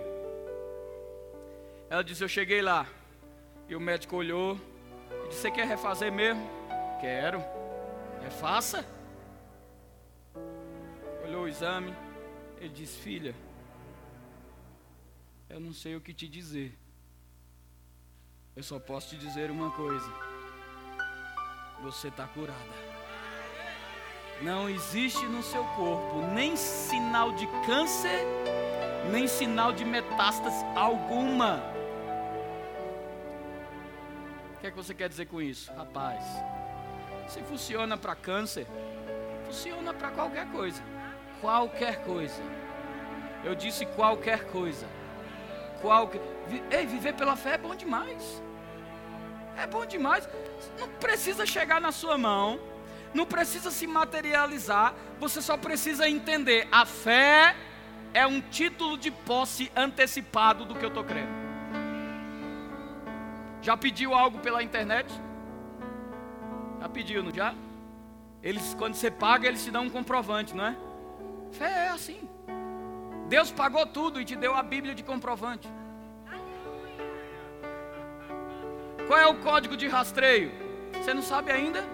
Ela 1.88 2.02
disse: 2.02 2.22
Eu 2.22 2.28
cheguei 2.28 2.62
lá. 2.62 2.86
E 3.68 3.74
o 3.74 3.80
médico 3.80 4.16
olhou 4.16 4.58
e 5.24 5.28
disse: 5.28 5.40
Você 5.40 5.50
quer 5.50 5.66
refazer 5.66 6.12
mesmo? 6.12 6.48
Quero. 7.00 7.42
Refaça. 8.22 8.84
Olhou 11.24 11.44
o 11.44 11.48
exame. 11.48 11.94
Ele 12.58 12.68
diz: 12.68 12.96
Filha, 12.96 13.34
eu 15.50 15.58
não 15.58 15.72
sei 15.72 15.96
o 15.96 16.00
que 16.00 16.14
te 16.14 16.28
dizer. 16.28 16.78
Eu 18.54 18.62
só 18.62 18.78
posso 18.78 19.10
te 19.10 19.16
dizer 19.16 19.50
uma 19.50 19.70
coisa: 19.70 20.31
você 21.82 22.08
está 22.08 22.26
curada. 22.26 22.92
Não 24.40 24.68
existe 24.68 25.24
no 25.26 25.42
seu 25.42 25.64
corpo 25.76 26.22
nem 26.32 26.56
sinal 26.56 27.32
de 27.32 27.46
câncer, 27.66 28.24
nem 29.10 29.26
sinal 29.28 29.72
de 29.72 29.84
metástase 29.84 30.64
alguma. 30.74 31.62
O 34.56 34.60
que 34.60 34.68
é 34.68 34.70
que 34.70 34.76
você 34.76 34.94
quer 34.94 35.08
dizer 35.08 35.26
com 35.26 35.42
isso? 35.42 35.72
Rapaz, 35.74 36.24
se 37.28 37.42
funciona 37.42 37.96
para 37.98 38.14
câncer, 38.14 38.66
funciona 39.44 39.92
para 39.92 40.10
qualquer 40.10 40.46
coisa 40.50 40.82
qualquer 41.42 42.04
coisa. 42.04 42.40
Eu 43.44 43.56
disse 43.56 43.84
qualquer 43.84 44.46
coisa. 44.46 44.86
Qualquer... 45.80 46.20
Ei, 46.70 46.86
viver 46.86 47.12
pela 47.14 47.34
fé 47.34 47.54
é 47.54 47.58
bom 47.58 47.74
demais. 47.74 48.40
É 49.62 49.66
bom 49.66 49.86
demais. 49.86 50.28
Não 50.76 50.88
precisa 50.88 51.46
chegar 51.46 51.80
na 51.80 51.92
sua 51.92 52.18
mão. 52.18 52.58
Não 53.14 53.24
precisa 53.24 53.70
se 53.70 53.86
materializar. 53.86 54.92
Você 55.20 55.40
só 55.40 55.56
precisa 55.56 56.08
entender. 56.08 56.66
A 56.72 56.84
fé 56.84 57.54
é 58.12 58.26
um 58.26 58.40
título 58.40 58.98
de 58.98 59.12
posse 59.12 59.70
antecipado 59.76 60.64
do 60.64 60.74
que 60.74 60.84
eu 60.84 60.88
estou 60.88 61.04
crendo. 61.04 61.30
Já 63.60 63.76
pediu 63.76 64.12
algo 64.12 64.40
pela 64.40 64.64
internet? 64.64 65.08
Já 66.80 66.88
pediu, 66.88 67.22
não 67.22 67.32
já? 67.32 67.54
Eles, 68.42 68.74
quando 68.74 68.94
você 68.94 69.12
paga, 69.12 69.46
eles 69.46 69.62
te 69.62 69.70
dão 69.70 69.84
um 69.84 69.90
comprovante, 69.90 70.56
não 70.56 70.66
é? 70.66 70.76
Fé 71.52 71.86
é 71.86 71.88
assim. 71.90 72.28
Deus 73.28 73.52
pagou 73.52 73.86
tudo 73.86 74.20
e 74.20 74.24
te 74.24 74.34
deu 74.34 74.56
a 74.56 74.62
Bíblia 74.64 74.92
de 74.92 75.04
comprovante. 75.04 75.68
Qual 79.12 79.20
é 79.20 79.26
o 79.26 79.34
código 79.34 79.76
de 79.76 79.86
rastreio? 79.86 80.50
Você 80.94 81.12
não 81.12 81.20
sabe 81.20 81.52
ainda? 81.52 81.84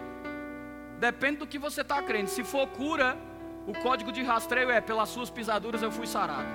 Depende 1.01 1.39
do 1.39 1.49
que 1.49 1.59
você 1.59 1.81
está 1.81 2.01
crendo. 2.01 2.31
Se 2.31 2.45
for 2.45 2.69
cura, 2.69 3.19
o 3.67 3.73
código 3.73 4.13
de 4.13 4.23
rastreio 4.23 4.71
é: 4.71 4.81
pelas 4.81 5.09
suas 5.09 5.29
pisaduras 5.29 5.83
eu 5.83 5.91
fui 5.91 6.07
sarado. 6.07 6.47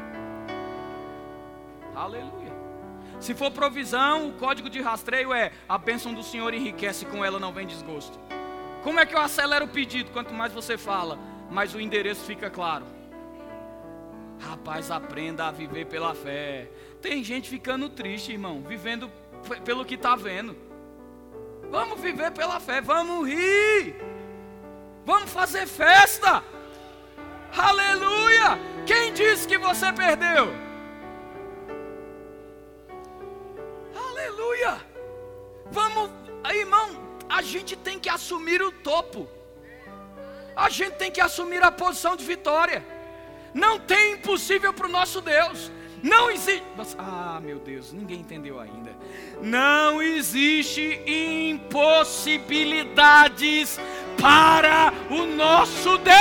Aleluia. 1.93 2.53
Se 3.20 3.34
for 3.34 3.51
provisão, 3.51 4.30
o 4.30 4.34
código 4.36 4.70
de 4.70 4.80
rastreio 4.80 5.34
é: 5.34 5.51
a 5.68 5.78
bênção 5.78 6.14
do 6.14 6.24
Senhor 6.24 6.53
enriquece, 6.53 7.05
com 7.07 7.26
ela 7.26 7.41
não 7.41 7.51
vem 7.51 7.68
desgosto. 7.68 8.18
Como 8.84 9.01
é 9.01 9.05
que 9.05 9.14
eu 9.14 9.20
acelero 9.20 9.66
o 9.66 9.68
pedido? 9.68 10.11
Quanto 10.11 10.34
mais 10.34 10.53
você 10.53 10.78
fala, 10.78 11.20
mais 11.51 11.76
o 11.76 11.80
endereço 11.82 12.24
fica 12.24 12.49
claro. 12.49 12.86
Rapaz, 14.39 14.89
aprenda 14.89 15.45
a 15.45 15.51
viver 15.51 15.88
pela 15.88 16.16
fé. 16.16 16.70
Tem 17.01 17.22
gente 17.22 17.49
ficando 17.49 17.89
triste, 17.89 18.32
irmão, 18.32 18.61
vivendo 18.61 19.11
pelo 19.64 19.86
que 19.86 19.96
está 19.96 20.16
vendo. 20.16 20.56
Vamos 21.70 22.00
viver 22.00 22.32
pela 22.32 22.60
fé, 22.60 22.82
vamos 22.82 23.28
rir, 23.28 23.96
vamos 25.06 25.32
fazer 25.32 25.66
festa. 25.66 26.44
Aleluia! 27.56 28.58
Quem 28.86 29.14
disse 29.14 29.48
que 29.48 29.58
você 29.58 29.91
perdeu? 29.94 30.54
Aleluia! 33.96 34.80
Vamos, 35.72 36.10
irmão, 36.52 36.89
a 37.30 37.41
gente 37.41 37.76
tem 37.76 38.00
que 38.00 38.10
assumir 38.10 38.62
o 38.62 38.72
topo. 38.72 39.28
A 40.56 40.70
gente 40.70 40.96
tem 40.96 41.12
que 41.12 41.22
assumir 41.22 41.64
a 41.64 41.72
posição 41.72 42.16
de 42.16 42.24
vitória. 42.24 42.86
Não 43.54 43.80
tem 43.80 44.14
impossível 44.14 44.74
para 44.74 44.88
o 44.88 44.91
nosso 44.91 45.22
Deus. 45.22 45.72
Não 46.04 46.30
existe. 46.30 46.62
Ah, 46.97 47.39
meu 47.41 47.58
Deus, 47.60 47.93
ninguém 47.93 48.20
entendeu 48.20 48.60
ainda. 48.60 48.93
Não 49.41 50.01
existe 50.01 51.01
impossibilidades 51.08 53.80
para 54.22 54.91
o 55.10 55.26
nosso 55.26 55.97
Deus. 55.99 56.14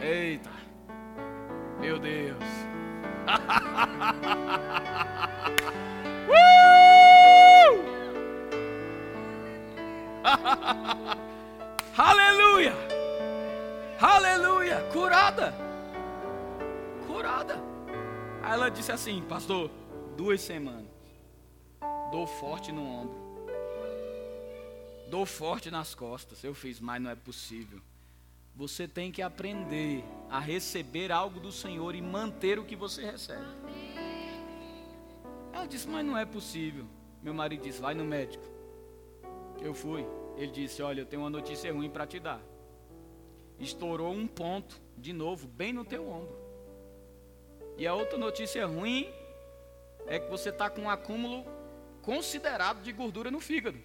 Eita, 0.00 0.50
meu 1.80 2.00
Deus. 2.00 2.42
Aleluia! 11.96 12.74
Aleluia! 14.00 14.82
Curada! 14.92 15.54
Curada! 17.06 17.62
Aí 18.42 18.52
ela 18.52 18.68
disse 18.68 18.92
assim, 18.92 19.22
pastor, 19.22 19.70
duas 20.16 20.40
semanas. 20.40 20.86
Dor 22.10 22.26
forte 22.26 22.72
no 22.72 22.82
ombro. 22.82 23.28
Dor 25.10 25.26
forte 25.26 25.70
nas 25.70 25.94
costas. 25.94 26.42
Eu 26.44 26.54
fiz, 26.54 26.80
mas 26.80 27.00
não 27.00 27.10
é 27.10 27.14
possível. 27.14 27.80
Você 28.54 28.88
tem 28.88 29.12
que 29.12 29.22
aprender 29.22 30.04
a 30.28 30.38
receber 30.40 31.12
algo 31.12 31.38
do 31.38 31.52
Senhor 31.52 31.94
e 31.94 32.02
manter 32.02 32.58
o 32.58 32.64
que 32.64 32.74
você 32.74 33.04
recebe. 33.04 33.44
Ela 35.52 35.66
disse, 35.66 35.88
mas 35.88 36.04
não 36.04 36.16
é 36.16 36.24
possível. 36.24 36.84
Meu 37.22 37.32
marido 37.32 37.62
disse, 37.62 37.80
vai 37.80 37.94
no 37.94 38.04
médico. 38.04 38.44
Eu 39.60 39.74
fui. 39.74 40.06
Ele 40.38 40.52
disse: 40.52 40.80
Olha, 40.80 41.00
eu 41.00 41.06
tenho 41.06 41.22
uma 41.22 41.30
notícia 41.30 41.72
ruim 41.72 41.90
para 41.90 42.06
te 42.06 42.20
dar. 42.20 42.40
Estourou 43.58 44.12
um 44.12 44.26
ponto, 44.26 44.80
de 44.96 45.12
novo, 45.12 45.48
bem 45.48 45.72
no 45.72 45.84
teu 45.84 46.08
ombro. 46.08 46.38
E 47.76 47.86
a 47.86 47.92
outra 47.92 48.16
notícia 48.16 48.64
ruim 48.64 49.12
é 50.06 50.20
que 50.20 50.30
você 50.30 50.50
está 50.50 50.70
com 50.70 50.82
um 50.82 50.90
acúmulo 50.90 51.44
considerado 52.02 52.80
de 52.82 52.92
gordura 52.92 53.32
no 53.32 53.40
fígado. 53.40 53.78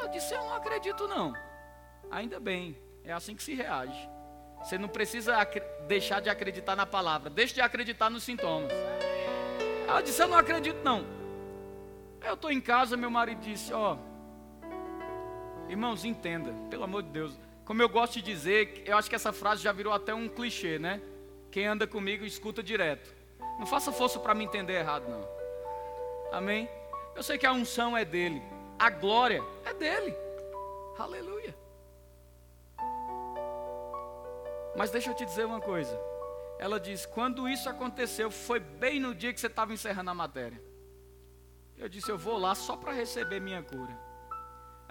Eu 0.00 0.08
disse: 0.08 0.32
Eu 0.32 0.40
não 0.40 0.54
acredito, 0.54 1.06
não. 1.06 1.34
Ainda 2.10 2.40
bem, 2.40 2.78
é 3.04 3.12
assim 3.12 3.36
que 3.36 3.42
se 3.42 3.54
reage. 3.54 4.08
Você 4.60 4.78
não 4.78 4.88
precisa 4.88 5.36
deixar 5.86 6.20
de 6.20 6.30
acreditar 6.30 6.74
na 6.74 6.86
palavra, 6.86 7.28
deixe 7.28 7.52
de 7.52 7.60
acreditar 7.60 8.08
nos 8.08 8.22
sintomas. 8.22 8.72
Ela 9.86 10.00
disse: 10.00 10.22
Eu 10.22 10.28
não 10.28 10.38
acredito, 10.38 10.82
não. 10.82 11.04
Eu 12.22 12.32
estou 12.32 12.50
em 12.50 12.62
casa, 12.62 12.96
meu 12.96 13.10
marido 13.10 13.42
disse: 13.42 13.74
Ó. 13.74 13.92
Oh, 13.94 14.11
Irmãos, 15.72 16.04
entenda, 16.04 16.52
pelo 16.68 16.84
amor 16.84 17.02
de 17.02 17.08
Deus. 17.08 17.40
Como 17.64 17.80
eu 17.80 17.88
gosto 17.88 18.16
de 18.16 18.22
dizer, 18.22 18.82
eu 18.84 18.94
acho 18.94 19.08
que 19.08 19.16
essa 19.16 19.32
frase 19.32 19.62
já 19.62 19.72
virou 19.72 19.90
até 19.90 20.12
um 20.12 20.28
clichê, 20.28 20.78
né? 20.78 21.00
Quem 21.50 21.66
anda 21.66 21.86
comigo 21.86 22.26
escuta 22.26 22.62
direto. 22.62 23.10
Não 23.58 23.64
faça 23.64 23.90
força 23.90 24.20
para 24.20 24.34
me 24.34 24.44
entender 24.44 24.74
errado, 24.74 25.08
não. 25.08 25.26
Amém? 26.30 26.68
Eu 27.16 27.22
sei 27.22 27.38
que 27.38 27.46
a 27.46 27.52
unção 27.54 27.96
é 27.96 28.04
dele, 28.04 28.42
a 28.78 28.90
glória 28.90 29.42
é 29.64 29.72
dele. 29.72 30.14
Aleluia. 30.98 31.56
Mas 34.76 34.90
deixa 34.90 35.10
eu 35.10 35.14
te 35.14 35.24
dizer 35.24 35.46
uma 35.46 35.60
coisa. 35.60 35.98
Ela 36.58 36.78
diz: 36.78 37.06
quando 37.06 37.48
isso 37.48 37.66
aconteceu, 37.70 38.30
foi 38.30 38.60
bem 38.60 39.00
no 39.00 39.14
dia 39.14 39.32
que 39.32 39.40
você 39.40 39.46
estava 39.46 39.72
encerrando 39.72 40.10
a 40.10 40.14
matéria. 40.14 40.62
Eu 41.78 41.88
disse: 41.88 42.10
eu 42.10 42.18
vou 42.18 42.36
lá 42.36 42.54
só 42.54 42.76
para 42.76 42.92
receber 42.92 43.40
minha 43.40 43.62
cura. 43.62 44.11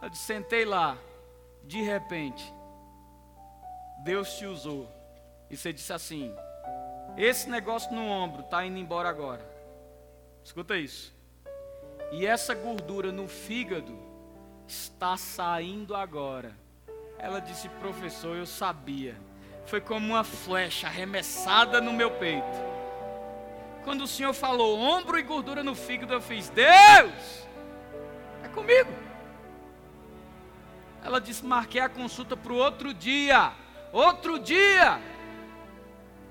Eu 0.01 0.13
sentei 0.13 0.65
lá, 0.65 0.97
de 1.63 1.81
repente, 1.81 2.43
Deus 4.03 4.33
te 4.37 4.45
usou. 4.45 4.89
E 5.49 5.55
você 5.55 5.71
disse 5.71 5.93
assim: 5.93 6.33
esse 7.17 7.49
negócio 7.49 7.93
no 7.93 8.07
ombro 8.07 8.41
está 8.41 8.65
indo 8.65 8.77
embora 8.77 9.09
agora. 9.09 9.45
Escuta 10.43 10.75
isso. 10.77 11.13
E 12.11 12.25
essa 12.25 12.55
gordura 12.55 13.11
no 13.11 13.27
fígado 13.27 13.97
está 14.67 15.15
saindo 15.17 15.95
agora. 15.95 16.55
Ela 17.17 17.39
disse, 17.39 17.69
professor, 17.69 18.35
eu 18.35 18.45
sabia. 18.45 19.15
Foi 19.65 19.79
como 19.79 20.07
uma 20.07 20.23
flecha 20.23 20.87
arremessada 20.87 21.79
no 21.79 21.93
meu 21.93 22.11
peito. 22.11 22.71
Quando 23.83 24.01
o 24.01 24.07
Senhor 24.07 24.33
falou 24.33 24.79
ombro 24.79 25.19
e 25.19 25.23
gordura 25.23 25.63
no 25.63 25.75
fígado, 25.75 26.13
eu 26.13 26.21
fiz, 26.21 26.49
Deus, 26.49 27.47
é 28.43 28.47
comigo. 28.47 29.10
Ela 31.03 31.19
disse: 31.19 31.45
marquei 31.45 31.81
a 31.81 31.89
consulta 31.89 32.37
para 32.37 32.53
o 32.53 32.57
outro 32.57 32.93
dia. 32.93 33.53
Outro 33.91 34.39
dia. 34.39 34.99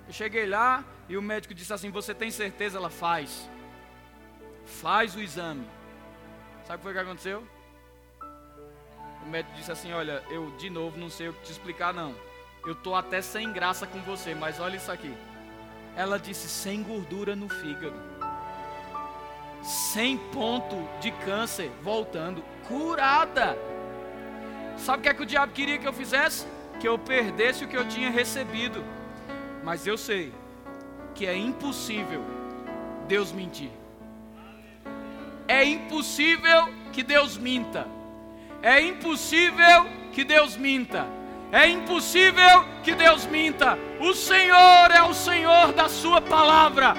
Eu 0.07 0.13
cheguei 0.13 0.47
lá 0.47 0.85
e 1.09 1.17
o 1.17 1.23
médico 1.23 1.55
disse 1.55 1.73
assim: 1.73 1.91
Você 1.91 2.15
tem 2.15 2.31
certeza? 2.31 2.79
Ela 2.79 2.91
faz. 2.91 3.49
Faz 4.65 5.15
o 5.15 5.21
exame. 5.21 5.67
Sabe 6.65 6.75
o 6.75 6.79
que 6.79 6.83
foi 6.85 6.93
que 6.93 6.99
aconteceu? 6.99 7.47
O 9.25 9.29
médico 9.29 9.55
disse 9.57 9.73
assim: 9.73 9.93
Olha, 9.93 10.23
eu 10.31 10.51
de 10.57 10.71
novo 10.71 10.99
não 10.99 11.11
sei 11.11 11.29
o 11.29 11.33
que 11.33 11.43
te 11.43 11.53
explicar, 11.53 11.93
não. 11.93 12.15
Eu 12.65 12.73
estou 12.73 12.95
até 12.95 13.23
sem 13.23 13.53
graça 13.53 13.87
com 13.87 14.01
você, 14.03 14.35
mas 14.35 14.61
olha 14.61 14.77
isso 14.77 14.93
aqui. 14.93 15.15
Ela 15.97 16.19
disse: 16.19 16.49
sem 16.49 16.83
gordura 16.83 17.35
no 17.35 17.49
fígado, 17.49 17.97
sem 19.63 20.17
ponto 20.17 20.77
de 21.01 21.11
câncer 21.11 21.71
voltando, 21.83 22.43
curada. 22.69 23.57
Sabe 24.85 25.01
o 25.01 25.03
que 25.03 25.09
é 25.09 25.15
que 25.15 25.23
o 25.23 25.27
diabo 25.27 25.53
queria 25.53 25.79
que 25.79 25.87
eu 25.87 25.93
fizesse? 25.93 26.47
Que 26.81 26.89
eu 26.89 26.99
perdesse 26.99 27.65
o 27.65 27.69
que 27.69 27.77
eu 27.77 27.87
tinha 27.87 28.11
recebido. 28.11 28.83
Mas 29.63 29.87
eu 29.87 29.99
sei 29.99 30.33
que 31.15 31.27
é 31.27 31.37
impossível 31.37 32.25
Deus 33.07 33.31
mentir. 33.31 33.71
É 35.47 35.65
impossível 35.65 36.69
que 36.93 37.03
Deus 37.03 37.37
minta. 37.37 37.87
É 38.63 38.81
impossível 38.81 39.87
que 40.13 40.25
Deus 40.25 40.57
minta. 40.57 41.07
É 41.53 41.69
impossível 41.69 42.65
que 42.83 42.95
Deus 42.95 43.27
minta. 43.27 43.79
O 44.01 44.15
Senhor 44.15 44.91
é 44.91 45.03
o 45.03 45.13
Senhor 45.13 45.73
da 45.73 45.89
Sua 45.89 46.23
palavra. 46.23 46.95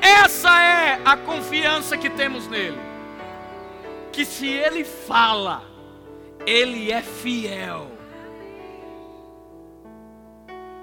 Essa 0.00 0.62
é 0.62 1.00
a 1.04 1.16
confiança 1.16 1.96
que 1.96 2.10
temos 2.10 2.46
nele. 2.46 2.78
Que 4.12 4.24
se 4.24 4.46
Ele 4.46 4.84
fala, 4.84 5.64
ele 6.46 6.92
é 6.92 7.02
fiel. 7.02 7.90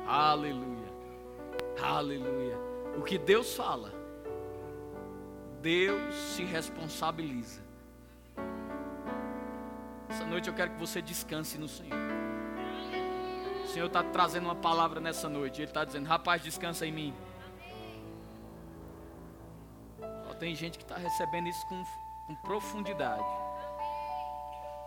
Aleluia. 0.05 0.93
Aleluia. 1.81 2.57
O 2.97 3.01
que 3.01 3.17
Deus 3.17 3.55
fala, 3.55 3.91
Deus 5.61 6.13
se 6.13 6.43
responsabiliza. 6.43 7.61
Essa 10.09 10.25
noite 10.25 10.49
eu 10.49 10.53
quero 10.53 10.71
que 10.71 10.79
você 10.79 11.01
descanse 11.01 11.57
no 11.57 11.67
Senhor. 11.67 11.97
O 13.63 13.67
Senhor 13.67 13.87
está 13.87 14.03
trazendo 14.03 14.45
uma 14.45 14.55
palavra 14.55 14.99
nessa 14.99 15.27
noite. 15.29 15.61
Ele 15.61 15.71
está 15.71 15.83
dizendo: 15.83 16.05
Rapaz, 16.05 16.43
descansa 16.43 16.85
em 16.85 16.91
mim. 16.91 17.13
Só 20.27 20.33
tem 20.35 20.53
gente 20.53 20.77
que 20.77 20.83
está 20.83 20.97
recebendo 20.97 21.47
isso 21.47 21.65
com, 21.67 21.83
com 22.27 22.35
profundidade. 22.43 23.52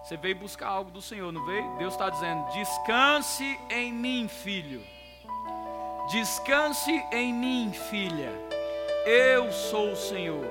Você 0.07 0.17
veio 0.17 0.37
buscar 0.37 0.69
algo 0.69 0.89
do 0.89 1.03
Senhor, 1.03 1.33
não 1.33 1.45
veio? 1.45 1.79
Deus 1.79 1.95
está 1.95 2.09
dizendo: 2.09 2.49
descanse 2.53 3.59
em 3.69 3.93
mim, 3.93 4.29
filho. 4.29 4.81
Descanse 6.09 6.93
em 7.11 7.35
mim, 7.35 7.73
filha. 7.73 8.31
Eu 9.05 9.51
sou 9.51 9.91
o 9.91 9.97
Senhor. 9.97 10.47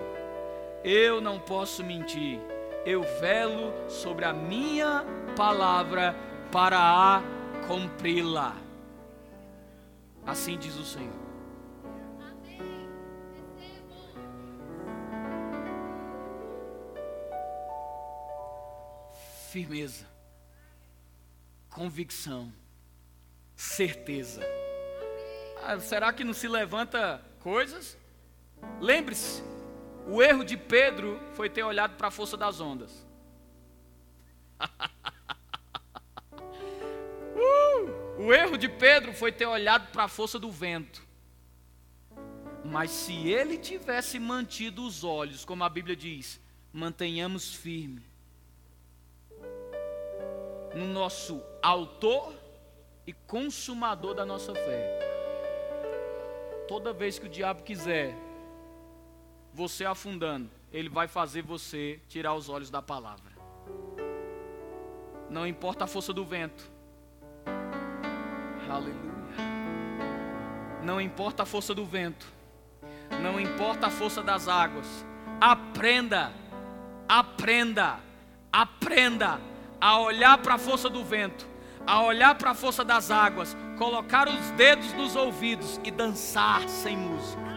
Eu 0.84 1.22
não 1.22 1.39
posso 1.39 1.86
mentir. 1.86 2.38
Eu 2.86 3.03
velo 3.22 3.72
sobre 3.88 4.26
a 4.26 4.34
minha 4.34 5.06
palavra 5.38 6.14
para 6.51 6.78
a 6.78 7.22
cumpri-la. 7.66 8.58
Assim 10.28 10.58
diz 10.58 10.76
o 10.76 10.84
Senhor. 10.84 11.24
Firmeza, 19.56 20.06
convicção, 21.70 22.51
certeza. 23.56 24.41
Ah, 25.64 25.80
será 25.80 26.12
que 26.12 26.26
não 26.26 26.34
se 26.34 26.45
levanta 26.45 27.24
coisas? 27.39 27.97
Lembre-se, 28.82 29.41
o 30.10 30.22
erro 30.22 30.43
de 30.43 30.58
Pedro 30.58 31.18
foi 31.36 31.49
ter 31.49 31.64
olhado 31.64 31.95
para 31.95 32.10
a 32.10 32.12
força 32.12 32.36
das 32.36 32.60
ondas. 32.60 33.08
uh, 37.38 38.24
o 38.24 38.34
erro 38.34 38.58
de 38.58 38.68
Pedro 38.68 39.14
foi 39.14 39.32
ter 39.32 39.45
olhado 39.45 39.89
para 39.89 40.03
a 40.03 40.10
força 40.10 40.38
do 40.38 40.51
vento. 40.51 41.01
Mas 42.66 42.91
se 42.91 43.30
ele 43.30 43.58
tivesse 43.58 44.20
mantido 44.20 44.86
os 44.86 45.06
olhos, 45.06 45.45
como 45.45 45.64
a 45.64 45.70
Bíblia 45.70 45.95
diz, 45.95 46.41
mantenhamos 46.74 47.53
firme 47.53 48.14
no 50.76 50.86
nosso 50.88 51.41
autor 51.63 52.34
e 53.07 53.13
consumador 53.13 54.13
da 54.13 54.26
nossa 54.26 54.53
fé. 54.53 54.99
Toda 56.67 56.91
vez 56.91 57.17
que 57.17 57.28
o 57.28 57.30
diabo 57.30 57.63
quiser 57.63 58.13
você 59.53 59.86
afundando, 59.86 60.49
ele 60.73 60.89
vai 60.89 61.07
fazer 61.07 61.41
você 61.41 62.01
tirar 62.09 62.34
os 62.34 62.49
olhos 62.49 62.69
da 62.69 62.82
palavra. 62.82 63.34
Não 65.30 65.47
importa 65.47 65.86
a 65.86 65.88
força 65.88 66.11
do 66.11 66.26
vento. 66.26 66.69
Aleluia. 68.69 69.15
Não 70.84 70.99
importa 70.99 71.43
a 71.43 71.45
força 71.45 71.73
do 71.73 71.86
vento. 71.86 72.28
Não 73.21 73.39
importa 73.39 73.88
a 73.88 73.89
força 73.89 74.21
das 74.21 74.49
águas. 74.49 75.05
Aprenda. 75.39 76.34
Aprenda. 77.07 77.99
Aprenda 78.51 79.55
a 79.80 79.99
olhar 79.99 80.38
para 80.39 80.55
a 80.55 80.57
força 80.57 80.89
do 80.89 81.03
vento, 81.03 81.47
a 81.86 82.01
olhar 82.01 82.36
para 82.36 82.51
a 82.51 82.55
força 82.55 82.84
das 82.84 83.11
águas, 83.11 83.55
colocar 83.78 84.28
os 84.28 84.51
dedos 84.51 84.91
nos 84.93 85.15
ouvidos 85.15 85.80
e 85.84 85.91
dançar 85.91 86.67
sem 86.67 86.97
música. 86.97 87.55